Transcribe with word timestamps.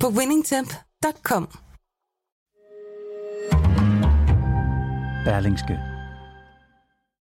på 0.00 0.08
winningtemp.com. 0.08 1.48
Berlingske. 5.24 5.80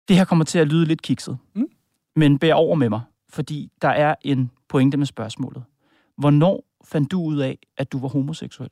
Det 0.09 0.17
her 0.17 0.25
kommer 0.25 0.45
til 0.45 0.59
at 0.59 0.69
lyde 0.69 0.87
lidt 0.87 1.03
kikset, 1.03 1.39
mm. 1.55 1.67
men 2.17 2.39
bær 2.39 2.55
over 2.55 2.75
med 2.75 2.89
mig, 2.89 3.01
fordi 3.29 3.73
der 3.83 3.89
er 3.89 4.15
en 4.21 4.51
pointe 4.69 4.97
med 4.97 5.07
spørgsmålet. 5.07 5.65
Hvornår 6.17 6.65
fandt 6.85 7.11
du 7.11 7.23
ud 7.23 7.39
af, 7.39 7.59
at 7.77 7.93
du 7.93 7.99
var 7.99 8.09
homoseksuel? 8.09 8.71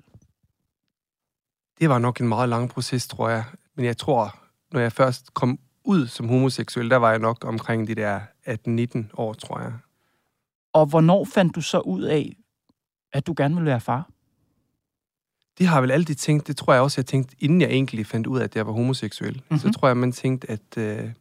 Det 1.78 1.88
var 1.88 1.98
nok 1.98 2.20
en 2.20 2.28
meget 2.28 2.48
lang 2.48 2.70
proces, 2.70 3.08
tror 3.08 3.28
jeg. 3.28 3.44
Men 3.74 3.84
jeg 3.84 3.96
tror, 3.96 4.38
når 4.72 4.80
jeg 4.80 4.92
først 4.92 5.34
kom 5.34 5.58
ud 5.84 6.06
som 6.06 6.28
homoseksuel, 6.28 6.90
der 6.90 6.96
var 6.96 7.10
jeg 7.10 7.18
nok 7.18 7.44
omkring 7.44 7.88
de 7.88 7.94
der 7.94 8.20
18-19 8.48 9.04
år, 9.16 9.32
tror 9.32 9.60
jeg. 9.60 9.72
Og 10.72 10.86
hvornår 10.86 11.24
fandt 11.24 11.54
du 11.54 11.60
så 11.60 11.80
ud 11.80 12.02
af, 12.02 12.36
at 13.12 13.26
du 13.26 13.34
gerne 13.36 13.54
ville 13.54 13.70
være 13.70 13.80
far? 13.80 14.10
Det 15.58 15.66
har 15.66 15.76
jeg 15.76 15.82
vel 15.82 15.90
altid 15.90 16.14
tænkt, 16.14 16.46
det 16.46 16.56
tror 16.56 16.72
jeg 16.72 16.82
også, 16.82 17.00
jeg 17.00 17.06
tænkte, 17.06 17.36
inden 17.38 17.60
jeg 17.60 17.70
egentlig 17.70 18.06
fandt 18.06 18.26
ud 18.26 18.38
af, 18.38 18.44
at 18.44 18.56
jeg 18.56 18.66
var 18.66 18.72
homoseksuel. 18.72 19.34
Mm-hmm. 19.34 19.58
Så 19.58 19.72
tror 19.72 19.88
jeg, 19.88 19.96
man 19.96 20.12
tænkte, 20.12 20.50
at 20.50 20.76
øh, 20.78 21.12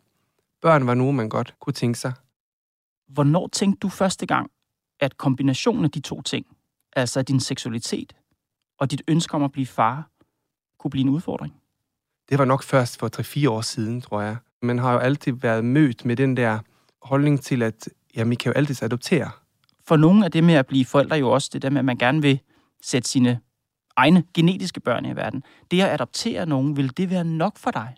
børn 0.61 0.87
var 0.87 0.93
noget, 0.93 1.15
man 1.15 1.29
godt 1.29 1.55
kunne 1.59 1.73
tænke 1.73 1.99
sig. 1.99 2.13
Hvornår 3.07 3.47
tænkte 3.47 3.79
du 3.79 3.89
første 3.89 4.25
gang, 4.25 4.51
at 4.99 5.17
kombinationen 5.17 5.85
af 5.85 5.91
de 5.91 5.99
to 5.99 6.21
ting, 6.21 6.45
altså 6.95 7.21
din 7.21 7.39
seksualitet 7.39 8.13
og 8.79 8.91
dit 8.91 9.01
ønske 9.07 9.35
om 9.35 9.43
at 9.43 9.51
blive 9.51 9.67
far, 9.67 10.09
kunne 10.79 10.91
blive 10.91 11.01
en 11.01 11.09
udfordring? 11.09 11.53
Det 12.29 12.37
var 12.37 12.45
nok 12.45 12.63
først 12.63 12.99
for 12.99 13.45
3-4 13.45 13.49
år 13.49 13.61
siden, 13.61 14.01
tror 14.01 14.21
jeg. 14.21 14.37
Man 14.61 14.79
har 14.79 14.93
jo 14.93 14.99
altid 14.99 15.31
været 15.31 15.65
mødt 15.65 16.05
med 16.05 16.15
den 16.15 16.37
der 16.37 16.59
holdning 17.01 17.41
til, 17.41 17.63
at 17.63 17.89
jamen, 18.15 18.33
I 18.33 18.35
kan 18.35 18.51
jo 18.51 18.57
altid 18.57 18.83
adoptere. 18.83 19.31
For 19.89 19.97
nogle 19.97 20.25
af 20.25 20.31
det 20.31 20.43
med 20.43 20.53
at 20.53 20.67
blive 20.67 20.85
forældre 20.85 21.15
jo 21.15 21.31
også 21.31 21.49
det 21.53 21.61
der 21.61 21.69
med, 21.69 21.79
at 21.79 21.85
man 21.85 21.97
gerne 21.97 22.21
vil 22.21 22.39
sætte 22.81 23.09
sine 23.09 23.39
egne 23.95 24.23
genetiske 24.33 24.79
børn 24.79 25.05
i 25.05 25.15
verden. 25.15 25.43
Det 25.71 25.81
at 25.81 25.89
adoptere 25.89 26.45
nogen, 26.45 26.77
vil 26.77 26.97
det 26.97 27.09
være 27.09 27.23
nok 27.23 27.57
for 27.57 27.71
dig? 27.71 27.95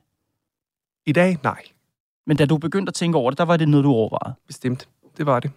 I 1.05 1.11
dag, 1.11 1.37
nej. 1.43 1.61
Men 2.27 2.37
da 2.37 2.45
du 2.45 2.57
begyndte 2.57 2.89
at 2.89 2.93
tænke 2.93 3.17
over 3.17 3.31
det, 3.31 3.37
der 3.37 3.45
var 3.45 3.57
det 3.57 3.69
noget, 3.69 3.83
du 3.83 3.89
overvejede? 3.89 4.35
Bestemt. 4.47 4.89
Det 5.17 5.25
var 5.25 5.39
det. 5.39 5.51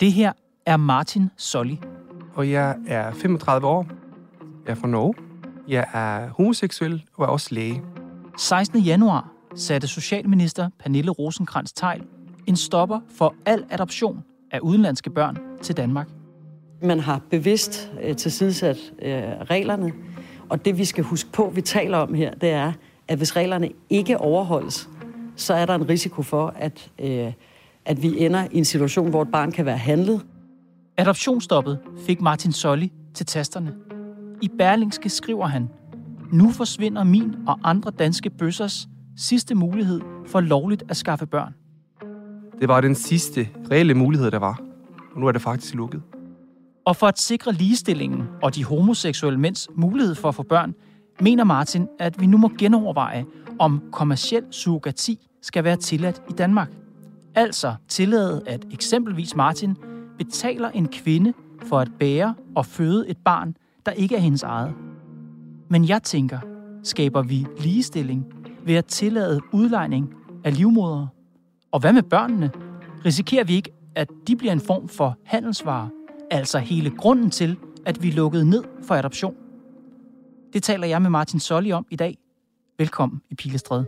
Det 0.00 0.12
her 0.12 0.32
er 0.66 0.76
Martin 0.76 1.30
Solli. 1.36 1.80
Og 2.34 2.50
jeg 2.50 2.76
er 2.86 3.12
35 3.12 3.66
år. 3.66 3.86
Jeg 4.66 4.70
er 4.70 4.76
fra 4.76 4.88
Norge. 4.88 5.14
Jeg 5.68 5.86
er 5.92 6.28
homoseksuel 6.28 7.04
og 7.14 7.24
er 7.24 7.28
også 7.28 7.54
læge. 7.54 7.82
16. 8.38 8.80
januar 8.80 9.32
satte 9.54 9.88
Socialminister 9.88 10.70
Pernille 10.78 11.10
rosenkrantz 11.10 11.72
teil 11.72 12.02
en 12.46 12.56
stopper 12.56 13.00
for 13.08 13.34
al 13.46 13.64
adoption 13.70 14.24
af 14.50 14.60
udenlandske 14.60 15.10
børn 15.10 15.38
til 15.62 15.76
Danmark. 15.76 16.08
Man 16.82 17.00
har 17.00 17.20
bevidst 17.30 17.92
øh, 18.02 18.16
tilsidesat 18.16 18.76
øh, 19.02 19.22
reglerne, 19.50 19.92
og 20.48 20.64
det 20.64 20.78
vi 20.78 20.84
skal 20.84 21.04
huske 21.04 21.32
på, 21.32 21.52
vi 21.54 21.60
taler 21.60 21.98
om 21.98 22.14
her, 22.14 22.34
det 22.34 22.50
er, 22.50 22.72
at 23.08 23.18
hvis 23.18 23.36
reglerne 23.36 23.70
ikke 23.90 24.18
overholdes, 24.18 24.88
så 25.36 25.54
er 25.54 25.66
der 25.66 25.74
en 25.74 25.88
risiko 25.88 26.22
for, 26.22 26.54
at, 26.56 26.90
øh, 26.98 27.32
at 27.84 28.02
vi 28.02 28.24
ender 28.24 28.46
i 28.52 28.58
en 28.58 28.64
situation, 28.64 29.10
hvor 29.10 29.22
et 29.22 29.30
barn 29.32 29.52
kan 29.52 29.66
være 29.66 29.78
handlet. 29.78 30.20
Adoptionsstoppet 30.96 31.78
fik 32.06 32.20
Martin 32.20 32.52
Solli 32.52 32.92
til 33.14 33.26
tasterne. 33.26 33.74
I 34.42 34.48
Berlingske 34.58 35.08
skriver 35.08 35.46
han, 35.46 35.68
nu 36.32 36.50
forsvinder 36.50 37.04
min 37.04 37.34
og 37.46 37.58
andre 37.62 37.90
danske 37.90 38.30
bøssers 38.30 38.88
sidste 39.16 39.54
mulighed 39.54 40.00
for 40.26 40.40
lovligt 40.40 40.82
at 40.88 40.96
skaffe 40.96 41.26
børn. 41.26 41.54
Det 42.60 42.68
var 42.68 42.80
den 42.80 42.94
sidste 42.94 43.48
reelle 43.70 43.94
mulighed, 43.94 44.30
der 44.30 44.38
var. 44.38 44.60
Og 45.14 45.20
nu 45.20 45.26
er 45.26 45.32
det 45.32 45.42
faktisk 45.42 45.74
lukket. 45.74 46.02
Og 46.84 46.96
for 46.96 47.06
at 47.06 47.18
sikre 47.18 47.52
ligestillingen 47.52 48.22
og 48.42 48.54
de 48.54 48.64
homoseksuelle 48.64 49.40
mænds 49.40 49.68
mulighed 49.74 50.14
for 50.14 50.28
at 50.28 50.34
få 50.34 50.42
børn, 50.42 50.74
mener 51.20 51.44
Martin, 51.44 51.88
at 51.98 52.20
vi 52.20 52.26
nu 52.26 52.36
må 52.36 52.50
genoverveje, 52.58 53.26
om 53.58 53.82
kommersiel 53.92 54.44
surrogati 54.50 55.28
skal 55.42 55.64
være 55.64 55.76
tilladt 55.76 56.22
i 56.30 56.32
Danmark. 56.32 56.70
Altså 57.34 57.74
tillade, 57.88 58.42
at 58.46 58.64
eksempelvis 58.72 59.36
Martin 59.36 59.76
betaler 60.18 60.70
en 60.70 60.88
kvinde 60.88 61.32
for 61.66 61.78
at 61.78 61.88
bære 61.98 62.34
og 62.54 62.66
føde 62.66 63.08
et 63.08 63.16
barn, 63.24 63.56
der 63.86 63.92
ikke 63.92 64.16
er 64.16 64.20
hendes 64.20 64.42
eget. 64.42 64.74
Men 65.68 65.88
jeg 65.88 66.02
tænker, 66.02 66.38
skaber 66.82 67.22
vi 67.22 67.46
ligestilling 67.58 68.26
ved 68.64 68.74
at 68.74 68.86
tillade 68.86 69.40
udlejning 69.52 70.14
af 70.44 70.56
livmodere? 70.56 71.08
Og 71.74 71.80
hvad 71.80 71.92
med 71.92 72.02
børnene? 72.02 72.50
Risikerer 73.04 73.44
vi 73.44 73.54
ikke, 73.54 73.70
at 73.94 74.08
de 74.26 74.36
bliver 74.36 74.52
en 74.52 74.60
form 74.60 74.88
for 74.88 75.18
handelsvare, 75.24 75.90
altså 76.30 76.58
hele 76.58 76.90
grunden 76.90 77.30
til, 77.30 77.56
at 77.86 78.02
vi 78.02 78.10
lukkede 78.10 78.50
ned 78.50 78.64
for 78.82 78.94
adoption? 78.94 79.34
Det 80.52 80.62
taler 80.62 80.86
jeg 80.86 81.02
med 81.02 81.10
Martin 81.10 81.40
Solli 81.40 81.72
om 81.72 81.86
i 81.90 81.96
dag. 81.96 82.18
Velkommen 82.78 83.22
i 83.30 83.34
Pilestræde. 83.34 83.86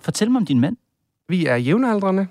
Fortæl 0.00 0.30
mig 0.30 0.38
om 0.38 0.46
din 0.46 0.60
mand. 0.60 0.76
Vi 1.28 1.46
er 1.46 1.56
jævnaldrende. 1.56 2.26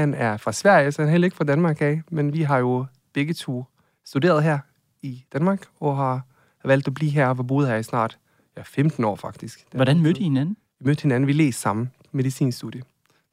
Han 0.00 0.14
er 0.14 0.36
fra 0.36 0.52
Sverige, 0.52 0.92
så 0.92 1.02
han 1.02 1.08
er 1.08 1.10
heller 1.10 1.26
ikke 1.26 1.36
fra 1.36 1.44
Danmark 1.44 1.82
af. 1.82 2.02
Men 2.10 2.32
vi 2.32 2.42
har 2.42 2.58
jo 2.58 2.86
begge 3.12 3.34
to 3.34 3.64
studeret 4.04 4.42
her 4.42 4.58
i 5.02 5.24
Danmark, 5.32 5.66
og 5.80 5.96
har 5.96 6.26
valgt 6.64 6.86
at 6.86 6.94
blive 6.94 7.10
her 7.10 7.26
og 7.26 7.46
boet 7.46 7.68
her 7.68 7.76
i 7.76 7.82
snart 7.82 8.18
ja, 8.56 8.62
15 8.62 9.04
år 9.04 9.16
faktisk. 9.16 9.66
Hvordan 9.74 10.00
mødte 10.00 10.20
I 10.20 10.22
hinanden? 10.22 10.56
Vi 10.78 10.84
mødte 10.84 11.02
hinanden, 11.02 11.26
vi 11.26 11.32
læste 11.32 11.60
sammen, 11.60 11.90
medicinstudie. 12.12 12.82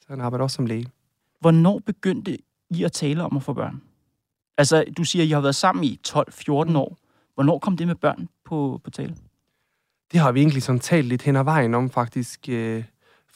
Så 0.01 0.07
han 0.09 0.22
arbejder 0.22 0.44
også 0.44 0.56
som 0.56 0.66
læge. 0.66 0.88
Hvornår 1.39 1.79
begyndte 1.85 2.38
I 2.69 2.83
at 2.83 2.91
tale 2.91 3.23
om 3.23 3.38
at 3.38 3.44
få 3.44 3.53
børn? 3.53 3.81
Altså, 4.57 4.85
du 4.97 5.03
siger, 5.03 5.23
at 5.23 5.27
I 5.29 5.31
har 5.31 5.41
været 5.41 5.56
sammen 5.56 5.83
i 5.83 6.00
12-14 6.07 6.51
år. 6.77 6.97
Hvornår 7.35 7.59
kom 7.59 7.77
det 7.77 7.88
med 7.88 7.95
børn 7.95 8.29
på, 8.45 8.81
på 8.83 8.89
tale? 8.89 9.16
Det 10.11 10.19
har 10.19 10.31
vi 10.31 10.39
egentlig 10.39 10.63
sådan 10.63 10.79
talt 10.79 11.07
lidt 11.07 11.22
hen 11.22 11.35
ad 11.35 11.44
vejen 11.44 11.73
om 11.73 11.89
faktisk 11.89 12.50
øh, 12.50 12.83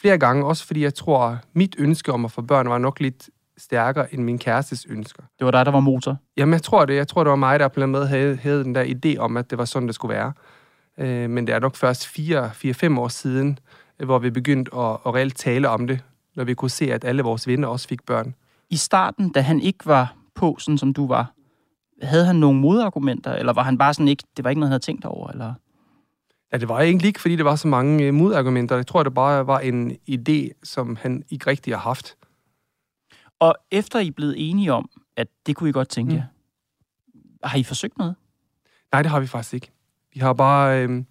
flere 0.01 0.17
gange. 0.17 0.45
Også 0.45 0.66
fordi 0.67 0.84
jeg 0.84 0.94
tror, 0.94 1.19
at 1.19 1.38
mit 1.53 1.75
ønske 1.78 2.13
om 2.13 2.25
at 2.25 2.31
få 2.31 2.41
børn 2.41 2.69
var 2.69 2.78
nok 2.78 3.00
lidt 3.00 3.29
stærkere 3.57 4.13
end 4.13 4.23
min 4.23 4.38
kærestes 4.38 4.85
ønsker. 4.89 5.23
Det 5.39 5.45
var 5.45 5.51
dig, 5.51 5.66
der 5.66 5.72
var 5.72 5.79
motor? 5.79 6.17
Jamen, 6.38 6.53
jeg 6.53 6.62
tror 6.62 6.85
det. 6.85 6.95
Jeg 6.95 7.07
tror, 7.07 7.23
det 7.23 7.29
var 7.29 7.35
mig, 7.35 7.59
der 7.59 7.67
på 7.67 7.84
en 7.84 7.91
måde 7.91 8.07
havde, 8.07 8.35
havde 8.35 8.63
den 8.63 8.75
der 8.75 8.84
idé 8.84 9.17
om, 9.19 9.38
at 9.38 9.50
det 9.50 9.57
var 9.57 9.66
sådan, 9.66 9.88
det 9.88 9.95
skulle 9.95 10.13
være. 10.13 10.34
Øh, 10.97 11.29
men 11.29 11.47
det 11.47 11.56
er 11.56 11.59
nok 11.59 11.75
først 11.75 12.06
4-5 12.06 13.00
år 13.00 13.07
siden, 13.07 13.59
hvor 14.03 14.19
vi 14.19 14.29
begyndte 14.29 14.75
at, 14.75 14.97
at 15.06 15.13
reelt 15.13 15.38
tale 15.38 15.69
om 15.69 15.88
det, 15.88 16.00
når 16.35 16.44
vi 16.44 16.53
kunne 16.53 16.72
se, 16.72 16.94
at 16.94 17.06
alle 17.06 17.23
vores 17.23 17.47
venner 17.47 17.67
også 17.67 17.88
fik 17.88 18.06
børn. 18.06 18.35
I 18.69 18.75
starten, 18.75 19.31
da 19.31 19.41
han 19.41 19.59
ikke 19.59 19.85
var 19.85 20.16
på, 20.35 20.56
sådan 20.59 20.78
som 20.78 20.94
du 20.94 21.07
var, 21.07 21.34
havde 22.01 22.25
han 22.25 22.35
nogle 22.35 22.59
modargumenter, 22.59 23.34
eller 23.34 23.53
var 23.53 23.63
han 23.63 23.78
bare 23.78 23.94
sådan 23.94 24.07
ikke, 24.07 24.23
det 24.38 24.44
var 24.44 24.50
ikke 24.50 24.59
noget, 24.59 24.69
han 24.69 24.73
havde 24.73 24.84
tænkt 24.84 25.05
over, 25.05 25.29
eller? 25.29 25.53
Ja, 26.53 26.58
det 26.58 26.70
var 26.70 26.80
egentlig 26.80 27.08
ikke, 27.08 27.22
fordi 27.22 27.36
der 27.36 27.44
var 27.44 27.56
så 27.56 27.68
mange 27.68 28.06
øh, 28.06 28.14
modargumenter. 28.14 28.76
Jeg 28.76 28.88
tror, 28.88 29.03
det 29.03 29.14
bare 29.14 29.48
var 29.48 29.59
en 29.59 29.98
idé, 30.09 30.50
som 30.64 30.96
han 30.96 31.24
ikke 31.30 31.48
rigtig 31.48 31.74
har 31.74 31.82
haft. 31.82 32.16
Og 33.40 33.56
efter 33.72 34.00
I 34.00 34.08
er 34.08 34.12
blevet 34.12 34.36
enige 34.38 34.74
om, 34.74 34.90
at 35.16 35.28
det 35.46 35.56
kunne 35.56 35.70
I 35.70 35.72
godt 35.72 35.90
tænke 35.90 36.12
mm. 36.12 36.18
jer, 36.18 36.24
har 37.44 37.58
I 37.58 37.64
forsøgt 37.64 37.98
noget? 37.98 38.16
Nej, 38.92 39.02
det 39.02 39.12
har 39.12 39.20
vi 39.20 39.28
faktisk 39.28 39.53
ikke. 39.53 39.72
Vi 40.14 40.20
har 40.20 40.34
bare 40.34 40.84
øh, 40.84 41.03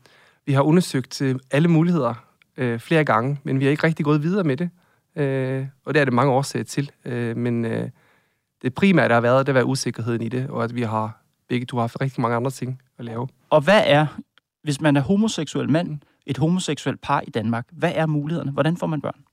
vi 0.47 0.53
har 0.53 0.63
undersøgt 0.63 1.23
øh, 1.23 1.37
alle 1.51 1.69
muligheder 1.69 2.15
øh, 2.57 2.79
flere 2.79 3.05
gange, 3.05 3.39
men 3.45 3.61
vi 3.61 3.65
har 3.65 3.71
ikke 3.71 3.87
rigtig 3.87 4.05
gået 4.05 4.23
videre 4.23 4.45
med 4.45 4.57
det. 4.57 4.71
Øh, 5.17 5.67
og 5.85 5.95
det 5.95 6.01
er 6.01 6.05
det 6.05 6.15
mange 6.15 6.33
årsager 6.33 6.65
til. 6.65 6.91
Øh, 7.05 7.37
men 7.37 7.65
øh, 7.65 7.91
det 8.63 8.75
primære, 8.75 9.09
der 9.09 9.15
har 9.15 9.21
været, 9.21 9.47
det 9.47 9.55
var 9.55 9.63
usikkerheden 9.63 10.23
i 10.23 10.29
det, 10.29 10.51
og 10.51 10.65
at 10.65 10.75
vi 10.75 10.83
har 10.83 11.23
begge 11.49 11.67
to 11.67 11.77
har 11.77 11.83
haft 11.83 12.01
rigtig 12.01 12.21
mange 12.21 12.37
andre 12.37 12.51
ting 12.51 12.83
at 12.99 13.05
lave. 13.05 13.29
Og 13.51 13.61
hvad 13.61 13.83
er, 13.87 14.07
hvis 14.63 14.81
man 14.81 14.97
er 14.97 15.01
homoseksuel 15.01 15.71
mand, 15.71 15.99
et 16.27 16.39
homoseksuelt 16.39 17.01
par 17.01 17.21
i 17.27 17.31
Danmark, 17.31 17.67
hvad 17.73 17.93
er 17.95 18.07
mulighederne? 18.07 18.51
Hvordan 18.53 18.77
får 18.77 18.87
man 18.87 19.01
børn? 19.01 19.25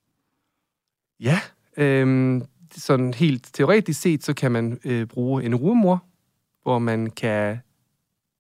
Ja, 1.20 1.40
øh, 1.78 2.42
sådan 2.72 3.14
helt 3.14 3.50
teoretisk 3.54 4.02
set, 4.02 4.24
så 4.24 4.34
kan 4.34 4.52
man 4.52 4.80
øh, 4.86 5.06
bruge 5.06 5.44
en 5.44 5.56
rugemor, 5.56 6.04
hvor 6.64 6.80
man 6.80 7.10
kan 7.10 7.60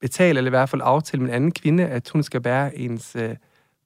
betale, 0.02 0.38
eller 0.38 0.50
i 0.50 0.56
hvert 0.56 0.70
fald 0.70 0.82
aftale 0.86 1.24
med 1.24 1.30
en 1.30 1.36
anden 1.36 1.52
kvinde, 1.52 1.86
at 1.86 2.10
hun 2.10 2.24
skal 2.24 2.42
bære 2.42 2.78
ens 2.78 3.16
øh, 3.16 3.36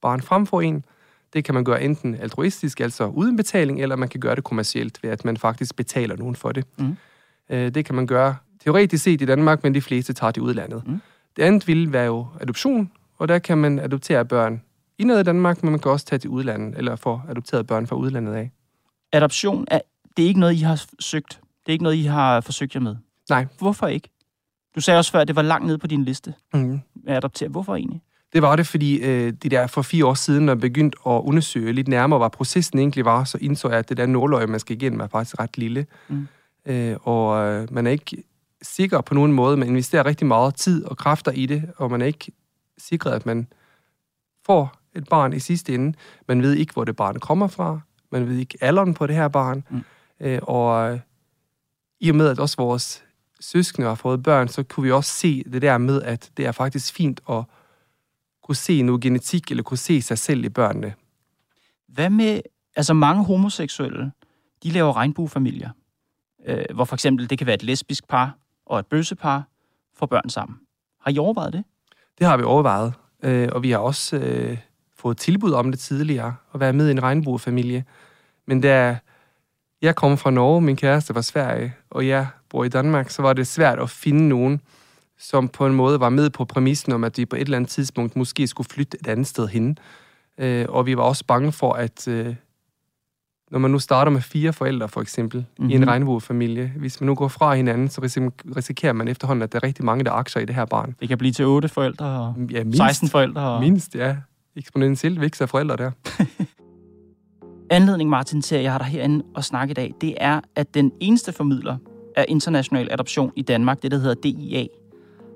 barn 0.00 0.22
frem 0.22 0.46
for 0.46 0.60
en. 0.60 0.84
Det 1.32 1.44
kan 1.44 1.54
man 1.54 1.64
gøre 1.64 1.82
enten 1.82 2.14
altruistisk, 2.14 2.80
altså 2.80 3.06
uden 3.06 3.36
betaling, 3.36 3.82
eller 3.82 3.96
man 3.96 4.08
kan 4.08 4.20
gøre 4.20 4.34
det 4.34 4.44
kommercielt, 4.44 5.02
ved 5.02 5.10
at 5.10 5.24
man 5.24 5.36
faktisk 5.36 5.76
betaler 5.76 6.16
nogen 6.16 6.36
for 6.36 6.52
det. 6.52 6.64
Mm. 6.78 6.96
Øh, 7.50 7.74
det 7.74 7.84
kan 7.84 7.94
man 7.94 8.06
gøre 8.06 8.36
teoretisk 8.64 9.04
set 9.04 9.22
i 9.22 9.24
Danmark, 9.24 9.62
men 9.62 9.74
de 9.74 9.80
fleste 9.80 10.12
tager 10.12 10.30
det 10.30 10.40
udlandet. 10.40 10.86
Mm. 10.86 11.00
Det 11.36 11.42
andet 11.42 11.68
vil 11.68 11.92
være 11.92 12.04
jo 12.06 12.26
adoption, 12.40 12.90
og 13.18 13.28
der 13.28 13.38
kan 13.38 13.58
man 13.58 13.78
adoptere 13.78 14.24
børn 14.24 14.62
indad 14.98 15.20
i 15.20 15.22
Danmark, 15.22 15.62
men 15.62 15.70
man 15.70 15.80
kan 15.80 15.90
også 15.90 16.06
tage 16.06 16.18
til 16.18 16.30
udlandet, 16.30 16.78
eller 16.78 16.96
få 16.96 17.20
adopteret 17.28 17.66
børn 17.66 17.86
fra 17.86 17.96
udlandet 17.96 18.34
af. 18.34 18.50
Adoption 19.12 19.64
er, 19.70 19.80
det 20.16 20.22
er 20.22 20.26
ikke 20.28 20.40
noget, 20.40 20.54
I 20.54 20.58
har 20.58 20.84
søgt. 21.00 21.40
Det 21.66 21.68
er 21.68 21.72
ikke 21.72 21.82
noget, 21.82 21.96
I 21.96 22.02
har 22.02 22.40
forsøgt 22.40 22.74
jer 22.74 22.80
med. 22.80 22.96
Nej. 23.30 23.46
Hvorfor 23.58 23.86
ikke? 23.86 24.08
Du 24.74 24.80
sagde 24.80 24.98
også 24.98 25.12
før, 25.12 25.20
at 25.20 25.28
det 25.28 25.36
var 25.36 25.42
langt 25.42 25.66
nede 25.66 25.78
på 25.78 25.86
din 25.86 26.04
liste 26.04 26.34
Mm. 26.54 26.80
at 27.06 27.16
adoptere. 27.16 27.48
Hvorfor 27.48 27.76
egentlig? 27.76 28.02
Det 28.32 28.42
var 28.42 28.56
det, 28.56 28.66
fordi 28.66 28.98
øh, 29.02 29.32
det 29.42 29.50
der 29.50 29.66
for 29.66 29.82
fire 29.82 30.06
år 30.06 30.14
siden, 30.14 30.46
når 30.46 30.52
jeg 30.52 30.60
begyndte 30.60 30.98
at 31.06 31.10
undersøge 31.24 31.72
lidt 31.72 31.88
nærmere, 31.88 32.18
hvad 32.18 32.30
processen 32.30 32.78
egentlig 32.78 33.04
var, 33.04 33.24
så 33.24 33.38
indså 33.40 33.68
jeg, 33.68 33.78
at 33.78 33.88
det 33.88 33.96
der 33.96 34.06
nåløje, 34.06 34.46
man 34.46 34.60
skal 34.60 34.76
igennem, 34.76 35.00
er 35.00 35.06
faktisk 35.06 35.40
ret 35.40 35.58
lille. 35.58 35.86
Mm. 36.08 36.28
Øh, 36.66 36.96
og 37.02 37.46
øh, 37.46 37.68
man 37.72 37.86
er 37.86 37.90
ikke 37.90 38.22
sikker 38.62 39.00
på 39.00 39.14
nogen 39.14 39.32
måde. 39.32 39.56
Man 39.56 39.68
investerer 39.68 40.06
rigtig 40.06 40.26
meget 40.26 40.54
tid 40.54 40.84
og 40.84 40.96
kræfter 40.96 41.32
i 41.32 41.46
det, 41.46 41.70
og 41.76 41.90
man 41.90 42.00
er 42.00 42.06
ikke 42.06 42.32
sikret, 42.78 43.12
at 43.12 43.26
man 43.26 43.46
får 44.46 44.76
et 44.94 45.08
barn 45.08 45.32
i 45.32 45.38
sidste 45.38 45.74
ende. 45.74 45.98
Man 46.28 46.42
ved 46.42 46.54
ikke, 46.54 46.72
hvor 46.72 46.84
det 46.84 46.96
barn 46.96 47.20
kommer 47.20 47.46
fra. 47.46 47.80
Man 48.12 48.28
ved 48.28 48.36
ikke 48.36 48.58
alderen 48.60 48.94
på 48.94 49.06
det 49.06 49.16
her 49.16 49.28
barn. 49.28 49.64
Mm. 49.70 49.84
Øh, 50.20 50.38
og 50.42 50.92
øh, 50.92 51.00
i 52.00 52.08
og 52.08 52.16
med, 52.16 52.28
at 52.28 52.38
også 52.38 52.56
vores 52.56 53.04
søskende 53.40 53.88
har 53.88 53.94
fået 53.94 54.22
børn, 54.22 54.48
så 54.48 54.62
kunne 54.62 54.84
vi 54.84 54.92
også 54.92 55.10
se 55.10 55.44
det 55.44 55.62
der 55.62 55.78
med, 55.78 56.02
at 56.02 56.30
det 56.36 56.46
er 56.46 56.52
faktisk 56.52 56.94
fint 56.94 57.20
at 57.30 57.44
kunne 58.42 58.56
se 58.56 58.82
noget 58.82 59.00
genetik, 59.00 59.50
eller 59.50 59.62
kunne 59.62 59.78
se 59.78 60.02
sig 60.02 60.18
selv 60.18 60.44
i 60.44 60.48
børnene. 60.48 60.94
Hvad 61.88 62.10
med, 62.10 62.40
altså 62.76 62.94
mange 62.94 63.24
homoseksuelle, 63.24 64.12
de 64.62 64.70
laver 64.70 64.96
regnbuefamilier, 64.96 65.70
øh, 66.46 66.64
hvor 66.74 66.84
for 66.84 66.96
eksempel 66.96 67.30
det 67.30 67.38
kan 67.38 67.46
være 67.46 67.54
et 67.54 67.62
lesbisk 67.62 68.08
par 68.08 68.36
og 68.66 68.78
et 68.78 68.86
bøssepar 68.86 69.42
får 69.94 70.06
børn 70.06 70.28
sammen. 70.28 70.58
Har 71.00 71.10
I 71.10 71.18
overvejet 71.18 71.52
det? 71.52 71.64
Det 72.18 72.26
har 72.26 72.36
vi 72.36 72.42
overvejet, 72.42 72.92
øh, 73.22 73.48
og 73.52 73.62
vi 73.62 73.70
har 73.70 73.78
også 73.78 74.16
øh, 74.16 74.58
fået 74.96 75.16
tilbud 75.16 75.52
om 75.52 75.70
det 75.70 75.80
tidligere, 75.80 76.34
at 76.54 76.60
være 76.60 76.72
med 76.72 76.88
i 76.88 76.90
en 76.90 77.02
regnbuefamilie. 77.02 77.84
Men 78.46 78.60
da 78.60 78.98
jeg 79.82 79.96
kom 79.96 80.18
fra 80.18 80.30
Norge, 80.30 80.60
min 80.60 80.76
kæreste 80.76 81.14
var 81.14 81.20
Sverige, 81.20 81.74
og 81.90 82.06
jeg 82.06 82.26
bor 82.48 82.64
i 82.64 82.68
Danmark, 82.68 83.10
så 83.10 83.22
var 83.22 83.32
det 83.32 83.46
svært 83.46 83.78
at 83.78 83.90
finde 83.90 84.28
nogen, 84.28 84.60
som 85.18 85.48
på 85.48 85.66
en 85.66 85.74
måde 85.74 86.00
var 86.00 86.08
med 86.08 86.30
på 86.30 86.44
præmissen 86.44 86.92
om, 86.92 87.04
at 87.04 87.18
vi 87.18 87.24
på 87.24 87.36
et 87.36 87.40
eller 87.40 87.56
andet 87.56 87.70
tidspunkt 87.70 88.16
måske 88.16 88.46
skulle 88.46 88.68
flytte 88.68 88.98
et 89.00 89.06
andet 89.06 89.26
sted 89.26 89.48
hen. 89.48 89.78
Øh, 90.38 90.66
og 90.68 90.86
vi 90.86 90.96
var 90.96 91.02
også 91.02 91.24
bange 91.26 91.52
for, 91.52 91.72
at 91.72 92.08
øh, 92.08 92.34
når 93.52 93.58
man 93.58 93.70
nu 93.70 93.78
starter 93.78 94.12
med 94.12 94.20
fire 94.20 94.52
forældre, 94.52 94.88
for 94.88 95.00
eksempel, 95.00 95.38
mm-hmm. 95.58 95.70
i 95.70 95.74
en 95.74 95.80
Mhm. 95.80 95.88
regnbuefamilie, 95.88 96.72
hvis 96.76 97.00
man 97.00 97.06
nu 97.06 97.14
går 97.14 97.28
fra 97.28 97.54
hinanden, 97.54 97.88
så 97.88 98.00
risik- 98.00 98.56
risikerer 98.56 98.92
man 98.92 99.08
efterhånden, 99.08 99.42
at 99.42 99.52
der 99.52 99.58
er 99.62 99.66
rigtig 99.66 99.84
mange, 99.84 100.04
der 100.04 100.10
har 100.10 100.18
aktier 100.18 100.42
i 100.42 100.44
det 100.44 100.54
her 100.54 100.64
barn. 100.64 100.94
Det 101.00 101.08
kan 101.08 101.18
blive 101.18 101.32
til 101.32 101.44
8 101.46 101.68
forældre 101.68 102.06
og 102.06 102.34
Ja, 102.50 102.64
mindst. 102.64 102.76
16 102.76 103.08
forældre. 103.08 103.40
Og... 103.48 103.60
Mindst, 103.60 103.94
ja. 103.94 104.16
Eksponentielt 104.56 105.20
vækst 105.20 105.42
af 105.42 105.48
forældre 105.48 105.76
der. 105.76 105.90
Anledning, 107.70 108.10
Martin, 108.10 108.42
til 108.42 108.56
at 108.56 108.62
jeg 108.62 108.72
har 108.72 108.78
dig 108.78 108.86
herinde 108.86 109.24
og 109.34 109.44
snakke 109.44 109.70
i 109.70 109.74
dag, 109.74 109.94
det 110.00 110.14
er, 110.20 110.40
at 110.56 110.74
den 110.74 110.92
eneste 111.00 111.32
formidler 111.32 111.76
af 112.16 112.24
international 112.28 112.88
adoption 112.90 113.32
i 113.36 113.42
Danmark, 113.42 113.82
det 113.82 113.90
der 113.90 113.98
hedder 113.98 114.14
DIA, 114.14 114.66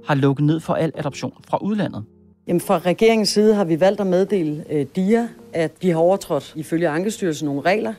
har 0.07 0.15
lukket 0.15 0.45
ned 0.45 0.61
for 0.61 0.75
al 0.75 0.93
adoption 0.95 1.33
fra 1.49 1.59
udlandet. 1.63 2.05
Jamen 2.47 2.61
fra 2.61 2.79
regeringens 2.79 3.29
side 3.29 3.55
har 3.55 3.65
vi 3.65 3.81
valgt 3.81 4.01
at 4.01 4.07
meddele 4.07 4.65
øh, 4.71 4.87
DIA, 4.97 5.29
at 5.53 5.83
de 5.83 5.91
har 5.91 5.99
overtrådt 5.99 6.53
ifølge 6.57 6.89
Ankestyrelsen 6.89 7.47
nogle 7.47 7.61
regler. 7.61 7.95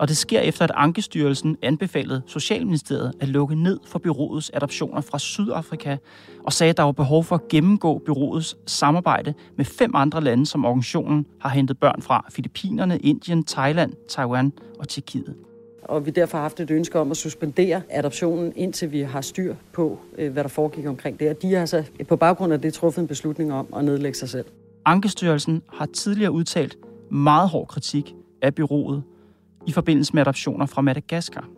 Og 0.00 0.08
det 0.08 0.16
sker 0.16 0.40
efter, 0.40 0.64
at 0.64 0.70
Ankestyrelsen 0.74 1.56
anbefalede 1.62 2.22
Socialministeriet 2.26 3.12
at 3.20 3.28
lukke 3.28 3.54
ned 3.54 3.80
for 3.86 3.98
byrådets 3.98 4.50
adoptioner 4.54 5.00
fra 5.00 5.18
Sydafrika, 5.18 5.96
og 6.44 6.52
sagde, 6.52 6.70
at 6.70 6.76
der 6.76 6.82
var 6.82 6.92
behov 6.92 7.24
for 7.24 7.34
at 7.34 7.48
gennemgå 7.48 7.98
byrådets 7.98 8.56
samarbejde 8.66 9.34
med 9.56 9.64
fem 9.64 9.90
andre 9.94 10.20
lande, 10.20 10.46
som 10.46 10.64
organisationen 10.64 11.26
har 11.40 11.50
hentet 11.50 11.78
børn 11.78 12.02
fra. 12.02 12.26
Filippinerne, 12.30 12.98
Indien, 12.98 13.44
Thailand, 13.44 13.92
Taiwan 14.08 14.52
og 14.78 14.88
Tjekkiet. 14.88 15.34
Og 15.82 16.06
vi 16.06 16.10
derfor 16.10 16.38
har 16.38 16.42
haft 16.42 16.60
et 16.60 16.70
ønske 16.70 16.98
om 16.98 17.10
at 17.10 17.16
suspendere 17.16 17.82
adoptionen, 17.90 18.52
indtil 18.56 18.92
vi 18.92 19.00
har 19.00 19.20
styr 19.20 19.54
på, 19.72 19.98
øh, 20.18 20.32
hvad 20.32 20.44
der 20.44 20.50
foregik 20.50 20.86
omkring 20.86 21.20
det. 21.20 21.30
Og 21.30 21.42
de 21.42 21.54
har 21.54 21.66
så 21.66 21.84
på 22.08 22.16
baggrund 22.16 22.52
af 22.52 22.60
det 22.60 22.74
truffet 22.74 23.02
en 23.02 23.08
beslutning 23.08 23.52
om 23.52 23.66
at 23.76 23.84
nedlægge 23.84 24.18
sig 24.18 24.28
selv. 24.28 24.46
Ankestyrelsen 24.84 25.62
har 25.72 25.86
tidligere 25.86 26.32
udtalt 26.32 26.78
meget 27.10 27.48
hård 27.48 27.66
kritik 27.68 28.14
af 28.42 28.54
byrådet 28.54 29.02
i 29.66 29.72
forbindelse 29.72 30.12
med 30.14 30.20
adoptioner 30.20 30.66
fra 30.66 30.82
Madagaskar. 30.82 31.48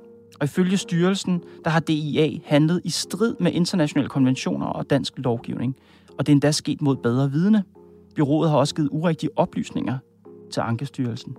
Og 0.41 0.45
ifølge 0.45 0.77
styrelsen, 0.77 1.43
der 1.65 1.71
har 1.71 1.81
DIA 1.81 2.39
handlet 2.45 2.81
i 2.85 2.91
strid 2.91 3.35
med 3.41 3.53
internationale 3.53 4.09
konventioner 4.09 4.67
og 4.67 4.91
dansk 4.91 5.13
lovgivning. 5.17 5.77
Og 6.19 6.27
det 6.27 6.33
er 6.33 6.35
endda 6.35 6.51
sket 6.51 6.83
mod 6.83 6.97
bedre 6.97 7.31
vidne. 7.31 7.65
Byrådet 8.15 8.51
har 8.51 8.59
også 8.59 8.75
givet 8.75 8.89
urigtige 8.93 9.31
oplysninger 9.37 9.99
til 10.53 10.61
Ankestyrelsen. 10.61 11.37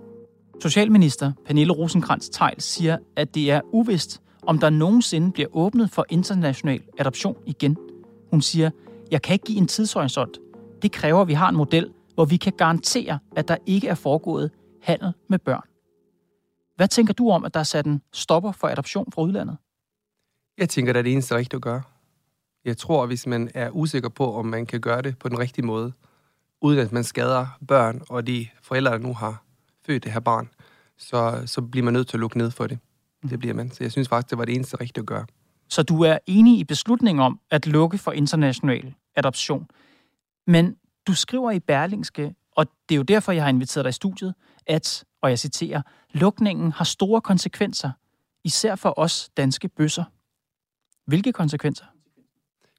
Socialminister 0.62 1.32
Pernille 1.46 1.72
rosenkrantz 1.72 2.28
teil 2.28 2.54
siger, 2.58 2.98
at 3.16 3.34
det 3.34 3.50
er 3.50 3.60
uvist, 3.72 4.20
om 4.46 4.58
der 4.58 4.70
nogensinde 4.70 5.32
bliver 5.32 5.48
åbnet 5.52 5.90
for 5.90 6.06
international 6.08 6.80
adoption 6.98 7.36
igen. 7.46 7.76
Hun 8.30 8.40
siger, 8.40 8.70
jeg 9.10 9.22
kan 9.22 9.32
ikke 9.32 9.44
give 9.44 9.58
en 9.58 9.66
tidshorisont. 9.66 10.38
Det 10.82 10.92
kræver, 10.92 11.20
at 11.20 11.28
vi 11.28 11.32
har 11.32 11.48
en 11.48 11.56
model, 11.56 11.90
hvor 12.14 12.24
vi 12.24 12.36
kan 12.36 12.52
garantere, 12.58 13.18
at 13.36 13.48
der 13.48 13.56
ikke 13.66 13.88
er 13.88 13.94
foregået 13.94 14.50
handel 14.82 15.12
med 15.28 15.38
børn. 15.38 15.73
Hvad 16.76 16.88
tænker 16.88 17.12
du 17.12 17.30
om, 17.30 17.44
at 17.44 17.54
der 17.54 17.60
er 17.60 17.64
sat 17.64 17.86
en 17.86 18.02
stopper 18.12 18.52
for 18.52 18.68
adoption 18.68 19.12
fra 19.12 19.22
udlandet? 19.22 19.56
Jeg 20.58 20.68
tænker, 20.68 20.92
det 20.92 20.98
er 20.98 21.02
det 21.02 21.12
eneste 21.12 21.36
rigtige 21.36 21.56
at 21.56 21.62
gøre. 21.62 21.82
Jeg 22.64 22.76
tror, 22.76 23.06
hvis 23.06 23.26
man 23.26 23.50
er 23.54 23.70
usikker 23.70 24.08
på, 24.08 24.34
om 24.34 24.46
man 24.46 24.66
kan 24.66 24.80
gøre 24.80 25.02
det 25.02 25.18
på 25.18 25.28
den 25.28 25.38
rigtige 25.38 25.64
måde, 25.64 25.92
uden 26.60 26.78
at 26.78 26.92
man 26.92 27.04
skader 27.04 27.46
børn 27.68 28.02
og 28.08 28.26
de 28.26 28.48
forældre, 28.62 28.92
der 28.92 28.98
nu 28.98 29.14
har 29.14 29.44
født 29.86 30.04
det 30.04 30.12
her 30.12 30.20
barn, 30.20 30.48
så, 30.98 31.42
så 31.46 31.62
bliver 31.62 31.84
man 31.84 31.92
nødt 31.92 32.08
til 32.08 32.16
at 32.16 32.20
lukke 32.20 32.38
ned 32.38 32.50
for 32.50 32.66
det. 32.66 32.78
Det 33.30 33.38
bliver 33.38 33.54
man. 33.54 33.70
Så 33.70 33.84
jeg 33.84 33.92
synes 33.92 34.08
faktisk, 34.08 34.30
det 34.30 34.38
var 34.38 34.44
det 34.44 34.54
eneste 34.54 34.80
rigtige 34.80 35.02
at 35.02 35.06
gøre. 35.06 35.26
Så 35.68 35.82
du 35.82 36.02
er 36.02 36.18
enig 36.26 36.58
i 36.58 36.64
beslutningen 36.64 37.22
om 37.22 37.40
at 37.50 37.66
lukke 37.66 37.98
for 37.98 38.12
international 38.12 38.94
adoption. 39.16 39.66
Men 40.46 40.76
du 41.06 41.14
skriver 41.14 41.50
i 41.50 41.60
Berlingske, 41.60 42.34
og 42.56 42.66
det 42.88 42.94
er 42.94 42.96
jo 42.96 43.02
derfor, 43.02 43.32
jeg 43.32 43.42
har 43.42 43.48
inviteret 43.48 43.84
dig 43.84 43.90
i 43.90 43.92
studiet, 43.92 44.34
at, 44.66 45.04
og 45.24 45.30
jeg 45.30 45.38
citerer, 45.38 45.82
lukningen 46.12 46.72
har 46.72 46.84
store 46.84 47.20
konsekvenser, 47.20 47.90
især 48.44 48.76
for 48.76 48.94
os 48.96 49.30
danske 49.36 49.68
bøsser. 49.68 50.04
Hvilke 51.06 51.32
konsekvenser? 51.32 51.84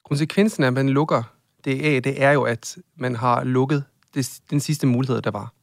Konsekvensen 0.04 0.64
af, 0.64 0.68
at 0.68 0.74
man 0.74 0.90
lukker 0.90 1.24
det 1.66 1.82
af, 1.82 2.04
det 2.04 2.24
er 2.24 2.32
jo, 2.32 2.44
at 2.44 2.78
man 2.96 3.16
har 3.16 3.44
lukket 3.44 3.84
det, 4.14 4.40
den 4.50 4.60
sidste 4.60 4.88
mulighed, 4.88 5.22
der 5.22 5.32
var. 5.32 5.54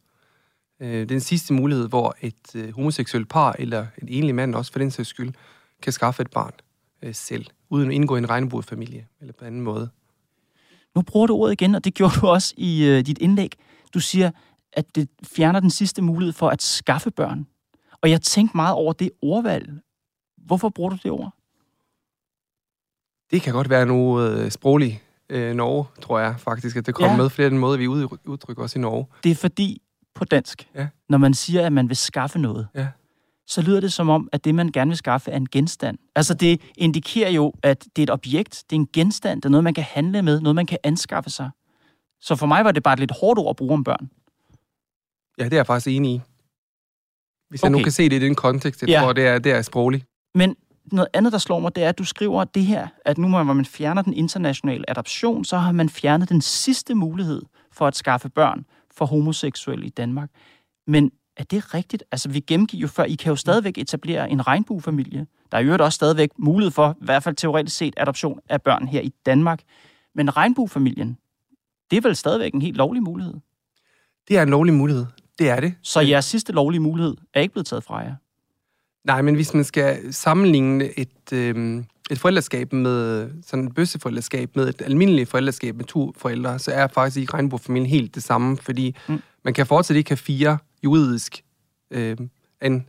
Øh, 0.81 1.09
den 1.09 1.21
sidste 1.21 1.55
mulighed, 1.55 1.89
hvor 1.89 2.17
et 2.21 2.55
øh, 2.55 2.75
homoseksuelt 2.75 3.29
par, 3.29 3.57
eller 3.59 3.87
en 4.03 4.09
enlig 4.09 4.35
mand 4.35 4.55
også 4.55 4.73
for 4.73 4.79
den 4.79 4.91
sags 4.91 5.09
skyld, 5.09 5.33
kan 5.83 5.93
skaffe 5.93 6.23
et 6.23 6.31
barn 6.31 6.53
øh, 7.03 7.15
selv, 7.15 7.47
uden 7.71 7.89
at 7.89 7.95
indgå 7.95 8.15
i 8.15 8.19
en 8.19 8.31
regnbuefamilie, 8.31 9.07
eller 9.21 9.33
på 9.33 9.45
anden 9.45 9.61
måde. 9.61 9.91
Nu 10.95 11.03
bruger 11.03 11.27
du 11.27 11.35
ordet 11.35 11.53
igen, 11.53 11.75
og 11.75 11.85
det 11.85 11.95
gjorde 11.95 12.21
du 12.21 12.27
også 12.27 12.55
i 12.57 12.85
øh, 12.85 13.07
dit 13.07 13.19
indlæg. 13.19 13.53
Du 13.95 14.01
siger, 14.01 14.31
at 14.73 14.95
det 14.95 15.09
fjerner 15.25 15.61
den 15.61 15.71
sidste 15.71 16.03
mulighed 16.03 16.33
for 16.33 16.49
at 16.49 16.63
skaffe 16.63 17.11
børn. 17.11 17.47
Og 18.03 18.11
jeg 18.11 18.23
tænkte 18.23 18.57
meget 18.57 18.75
over 18.75 18.93
det 18.93 19.11
ordvalg. 19.23 19.71
Hvorfor 20.47 20.69
bruger 20.69 20.91
du 20.91 20.97
det 21.03 21.11
ord? 21.11 21.35
Det 23.31 23.43
kan 23.43 23.53
godt 23.53 23.71
være 23.71 23.87
noget 23.87 24.39
øh, 24.45 24.51
sprogligt 24.51 24.99
øh, 25.29 25.55
Norge, 25.55 25.85
tror 26.03 26.19
jeg 26.19 26.35
faktisk, 26.39 26.77
at 26.77 26.87
det 26.87 26.95
kommer 26.95 27.11
Ja. 27.11 27.17
med 27.17 27.31
flere 27.31 27.45
af 27.47 27.51
den 27.51 27.59
måde, 27.59 27.79
vi 27.79 27.89
ud- 27.89 28.19
udtrykker 28.25 28.63
os 28.65 28.75
i 28.77 28.79
Norge. 28.79 29.07
Det 29.25 29.31
er 29.31 29.35
fordi, 29.35 29.83
på 30.15 30.25
dansk, 30.25 30.69
Ja. 30.75 30.89
når 31.09 31.19
man 31.19 31.35
siger, 31.35 31.67
at 31.67 31.73
man 31.73 31.89
vil 31.89 31.97
skaffe 31.97 32.39
noget, 32.39 32.69
Ja. 32.75 32.89
så 33.47 33.63
lyder 33.63 33.81
det 33.81 33.93
som 33.93 34.09
om, 34.09 34.29
at 34.33 34.45
det, 34.45 34.55
man 34.55 34.69
gerne 34.73 34.89
vil 34.89 34.99
skaffe, 34.99 35.31
er 35.31 35.37
en 35.37 35.49
genstand. 35.49 35.99
Altså, 36.17 36.35
det 36.35 36.61
indikerer 36.77 37.31
jo, 37.31 37.53
at 37.63 37.85
det 37.97 38.03
er 38.03 38.03
et 38.03 38.11
objekt, 38.11 38.65
det 38.71 38.77
er 38.77 38.81
en 38.81 38.89
genstand, 38.93 39.43
det 39.43 39.47
er 39.49 39.51
noget, 39.51 39.65
man 39.65 39.75
kan 39.75 39.85
handle 39.85 40.23
med, 40.23 40.41
noget, 40.41 40.55
man 40.55 40.67
kan 40.67 40.79
anskaffe 40.85 41.31
sig. 41.31 41.51
Så 42.21 42.37
for 42.37 42.47
mig 42.47 42.65
var 42.65 42.73
det 42.73 42.83
bare 42.83 42.95
et 42.95 43.01
lidt 43.01 43.13
hårdt 43.21 43.39
ord 43.39 43.51
at 43.51 43.57
bruge 43.57 43.73
om 43.75 43.85
børn. 43.85 44.11
Ja, 45.39 45.45
det 45.45 45.53
er 45.53 45.57
jeg 45.57 45.67
faktisk 45.67 45.89
enig 45.89 46.15
i. 46.15 46.21
Hvis 47.49 47.63
okay. 47.63 47.71
jeg 47.71 47.79
nu 47.79 47.83
kan 47.83 47.93
se 47.93 48.09
det 48.09 48.23
i 48.23 48.27
den 48.27 48.35
kontekst, 48.35 48.83
jeg 48.83 48.89
Ja. 48.89 49.01
tror, 49.01 49.13
det 49.13 49.27
er, 49.27 49.39
det 49.39 49.53
er 49.53 49.63
sprogligt. 49.63 50.05
Men 50.35 50.57
noget 50.85 51.09
andet, 51.13 51.33
der 51.33 51.39
slår 51.39 51.61
mig, 51.61 51.75
det 51.75 51.85
er, 51.85 51.89
at 51.89 51.99
du 51.99 52.05
skriver 52.05 52.45
det 52.45 52.65
her, 52.65 52.89
at 53.05 53.19
nu 53.19 53.29
hvor 53.29 53.43
man 53.43 53.65
fjerner 53.65 54.03
den 54.03 54.13
internationale 54.15 54.91
adoption, 54.91 55.45
så 55.45 55.57
har 55.59 55.73
man 55.73 55.89
fjernet 55.89 56.29
den 56.29 56.41
sidste 56.41 56.95
mulighed 56.95 57.43
for 57.73 57.87
at 57.87 57.97
skaffe 57.97 58.29
børn 58.29 58.67
for 58.91 59.07
homoseksuelle 59.07 59.87
i 59.87 59.89
Danmark. 59.89 60.31
Men 60.87 61.11
er 61.37 61.45
det 61.45 61.75
rigtigt? 61.75 62.05
Altså, 62.13 62.29
vi 62.29 62.41
gennemgik 62.41 62.81
jo 62.83 62.89
før, 62.89 63.05
I 63.05 63.15
kan 63.15 63.31
jo 63.31 63.37
stadigvæk 63.37 63.79
etablere 63.79 64.31
en 64.31 64.47
regnbuefamilie. 64.47 65.27
Der 65.53 65.59
er 65.59 65.63
jo 65.63 65.77
også 65.81 65.97
stadigvæk 65.97 66.31
mulighed 66.39 66.71
for, 66.71 66.97
i 67.01 67.05
hvert 67.05 67.23
fald 67.23 67.35
teoretisk 67.35 67.77
set, 67.77 67.95
adoption 67.97 68.41
af 68.49 68.63
børn 68.63 68.89
her 68.89 69.01
i 69.01 69.13
Danmark. 69.27 69.63
Men 70.15 70.37
regnbuefamilien, 70.37 71.19
det 71.91 71.97
er 71.97 72.01
vel 72.01 72.17
stadigvæk 72.17 72.55
en 72.55 72.63
helt 72.63 72.77
lovlig 72.77 73.03
mulighed. 73.03 73.35
Det 74.29 74.39
er 74.39 74.43
en 74.43 74.49
lovlig 74.49 74.75
mulighed. 74.75 75.07
Det 75.43 75.51
er 75.51 75.61
det. 75.61 75.75
Så 75.83 76.01
jeres 76.01 76.25
sidste 76.25 76.53
lovlige 76.53 76.81
mulighed 76.81 77.17
er 77.35 77.41
ikke 77.41 77.53
blevet 77.53 77.67
taget 77.67 77.85
fra 77.85 77.99
jer. 77.99 78.15
Nej, 79.05 79.23
men 79.23 79.35
hvis 79.35 79.55
man 79.55 79.65
skal 79.65 80.15
sammenligne 80.15 80.99
et, 80.99 81.33
øh, 81.33 81.85
et 82.11 82.19
forældreskab 82.19 82.73
med 82.73 83.31
sådan 83.47 83.67
et 83.67 83.75
bøsseforældreskab 83.75 84.57
med 84.57 84.69
et 84.69 84.83
almindeligt 84.83 85.29
forældreskab 85.29 85.77
med 85.77 85.85
to 85.85 86.13
forældre, 86.17 86.59
så 86.59 86.71
er 86.71 86.87
faktisk 86.87 87.17
ikke 87.17 87.35
regnbuefamilien 87.35 87.87
helt 87.87 88.15
det 88.15 88.23
samme, 88.23 88.57
fordi 88.57 88.97
mm. 89.09 89.23
man 89.45 89.55
kan 89.55 89.67
fortsat 89.67 89.97
ikke 89.97 90.11
have 90.11 90.17
fire 90.17 90.59
juridisk 90.85 91.45
øh, 91.91 92.17
en 92.63 92.87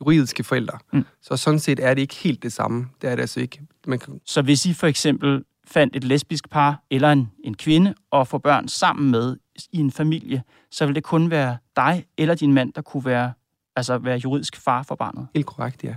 juridiske 0.00 0.44
forældre. 0.44 0.78
Mm. 0.92 1.04
Så 1.22 1.36
sådan 1.36 1.60
set 1.60 1.80
er 1.80 1.94
det 1.94 2.02
ikke 2.02 2.14
helt 2.14 2.42
det 2.42 2.52
samme. 2.52 2.86
Det 3.02 3.10
er 3.10 3.14
det 3.14 3.20
altså 3.20 3.40
ikke. 3.40 3.60
Man 3.86 3.98
kan... 3.98 4.20
Så 4.24 4.42
hvis 4.42 4.66
I 4.66 4.72
for 4.72 4.86
eksempel 4.86 5.44
fandt 5.66 5.96
et 5.96 6.04
lesbisk 6.04 6.50
par 6.50 6.82
eller 6.90 7.12
en, 7.12 7.28
en 7.44 7.54
kvinde 7.54 7.94
og 8.10 8.28
får 8.28 8.38
børn 8.38 8.68
sammen 8.68 9.10
med 9.10 9.36
i 9.72 9.78
en 9.78 9.90
familie, 9.90 10.42
så 10.70 10.86
vil 10.86 10.94
det 10.94 11.04
kun 11.04 11.30
være 11.30 11.56
dig 11.76 12.04
eller 12.18 12.34
din 12.34 12.52
mand, 12.52 12.72
der 12.72 12.82
kunne 12.82 13.04
være, 13.04 13.32
altså 13.76 13.98
være 13.98 14.18
juridisk 14.18 14.56
far 14.56 14.82
for 14.82 14.94
barnet. 14.94 15.28
Helt 15.34 15.46
korrekt, 15.46 15.84
ja. 15.84 15.94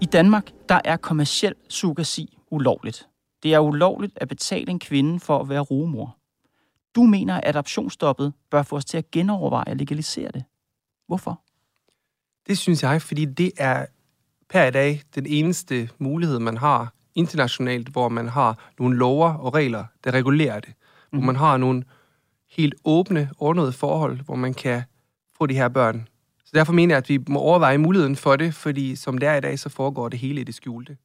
I 0.00 0.06
Danmark, 0.06 0.50
der 0.68 0.80
er 0.84 0.96
kommersiel 0.96 1.54
surrogasi 1.68 2.38
ulovligt. 2.50 3.08
Det 3.42 3.54
er 3.54 3.58
ulovligt 3.58 4.12
at 4.16 4.28
betale 4.28 4.70
en 4.70 4.78
kvinde 4.78 5.20
for 5.20 5.38
at 5.38 5.48
være 5.48 5.60
rugemor. 5.60 6.16
Du 6.94 7.02
mener, 7.02 7.34
at 7.34 7.42
adoptionsstoppet 7.46 8.32
bør 8.50 8.62
få 8.62 8.76
os 8.76 8.84
til 8.84 8.98
at 8.98 9.10
genoverveje 9.10 9.68
at 9.68 9.76
legalisere 9.76 10.30
det. 10.34 10.44
Hvorfor? 11.06 11.40
Det 12.46 12.58
synes 12.58 12.82
jeg, 12.82 13.02
fordi 13.02 13.24
det 13.24 13.52
er 13.56 13.86
per 14.48 14.64
i 14.64 14.70
dag 14.70 15.02
den 15.14 15.26
eneste 15.26 15.88
mulighed, 15.98 16.38
man 16.38 16.56
har 16.56 16.94
internationalt, 17.14 17.88
hvor 17.88 18.08
man 18.08 18.28
har 18.28 18.70
nogle 18.78 18.96
lover 18.96 19.32
og 19.32 19.54
regler, 19.54 19.84
der 20.04 20.10
regulerer 20.10 20.60
det. 20.60 20.68
Mm. 20.68 20.74
Hvor 21.10 21.18
mhm. 21.18 21.26
man 21.26 21.36
har 21.36 21.56
nogle 21.56 21.84
helt 22.50 22.74
åbne, 22.84 23.30
ordnede 23.38 23.72
forhold, 23.72 24.20
hvor 24.20 24.34
man 24.34 24.54
kan 24.54 24.82
få 25.38 25.46
de 25.46 25.54
her 25.54 25.68
børn. 25.68 26.08
Så 26.44 26.50
derfor 26.54 26.72
mener 26.72 26.94
jeg, 26.94 26.98
at 26.98 27.08
vi 27.08 27.18
må 27.28 27.38
overveje 27.38 27.78
muligheden 27.78 28.16
for 28.16 28.36
det, 28.36 28.54
fordi 28.54 28.96
som 28.96 29.18
det 29.18 29.28
er 29.28 29.34
i 29.34 29.40
dag, 29.40 29.58
så 29.58 29.68
foregår 29.68 30.08
det 30.08 30.18
hele 30.18 30.40
i 30.40 30.44
det 30.44 30.54
skjulte. 30.54 30.96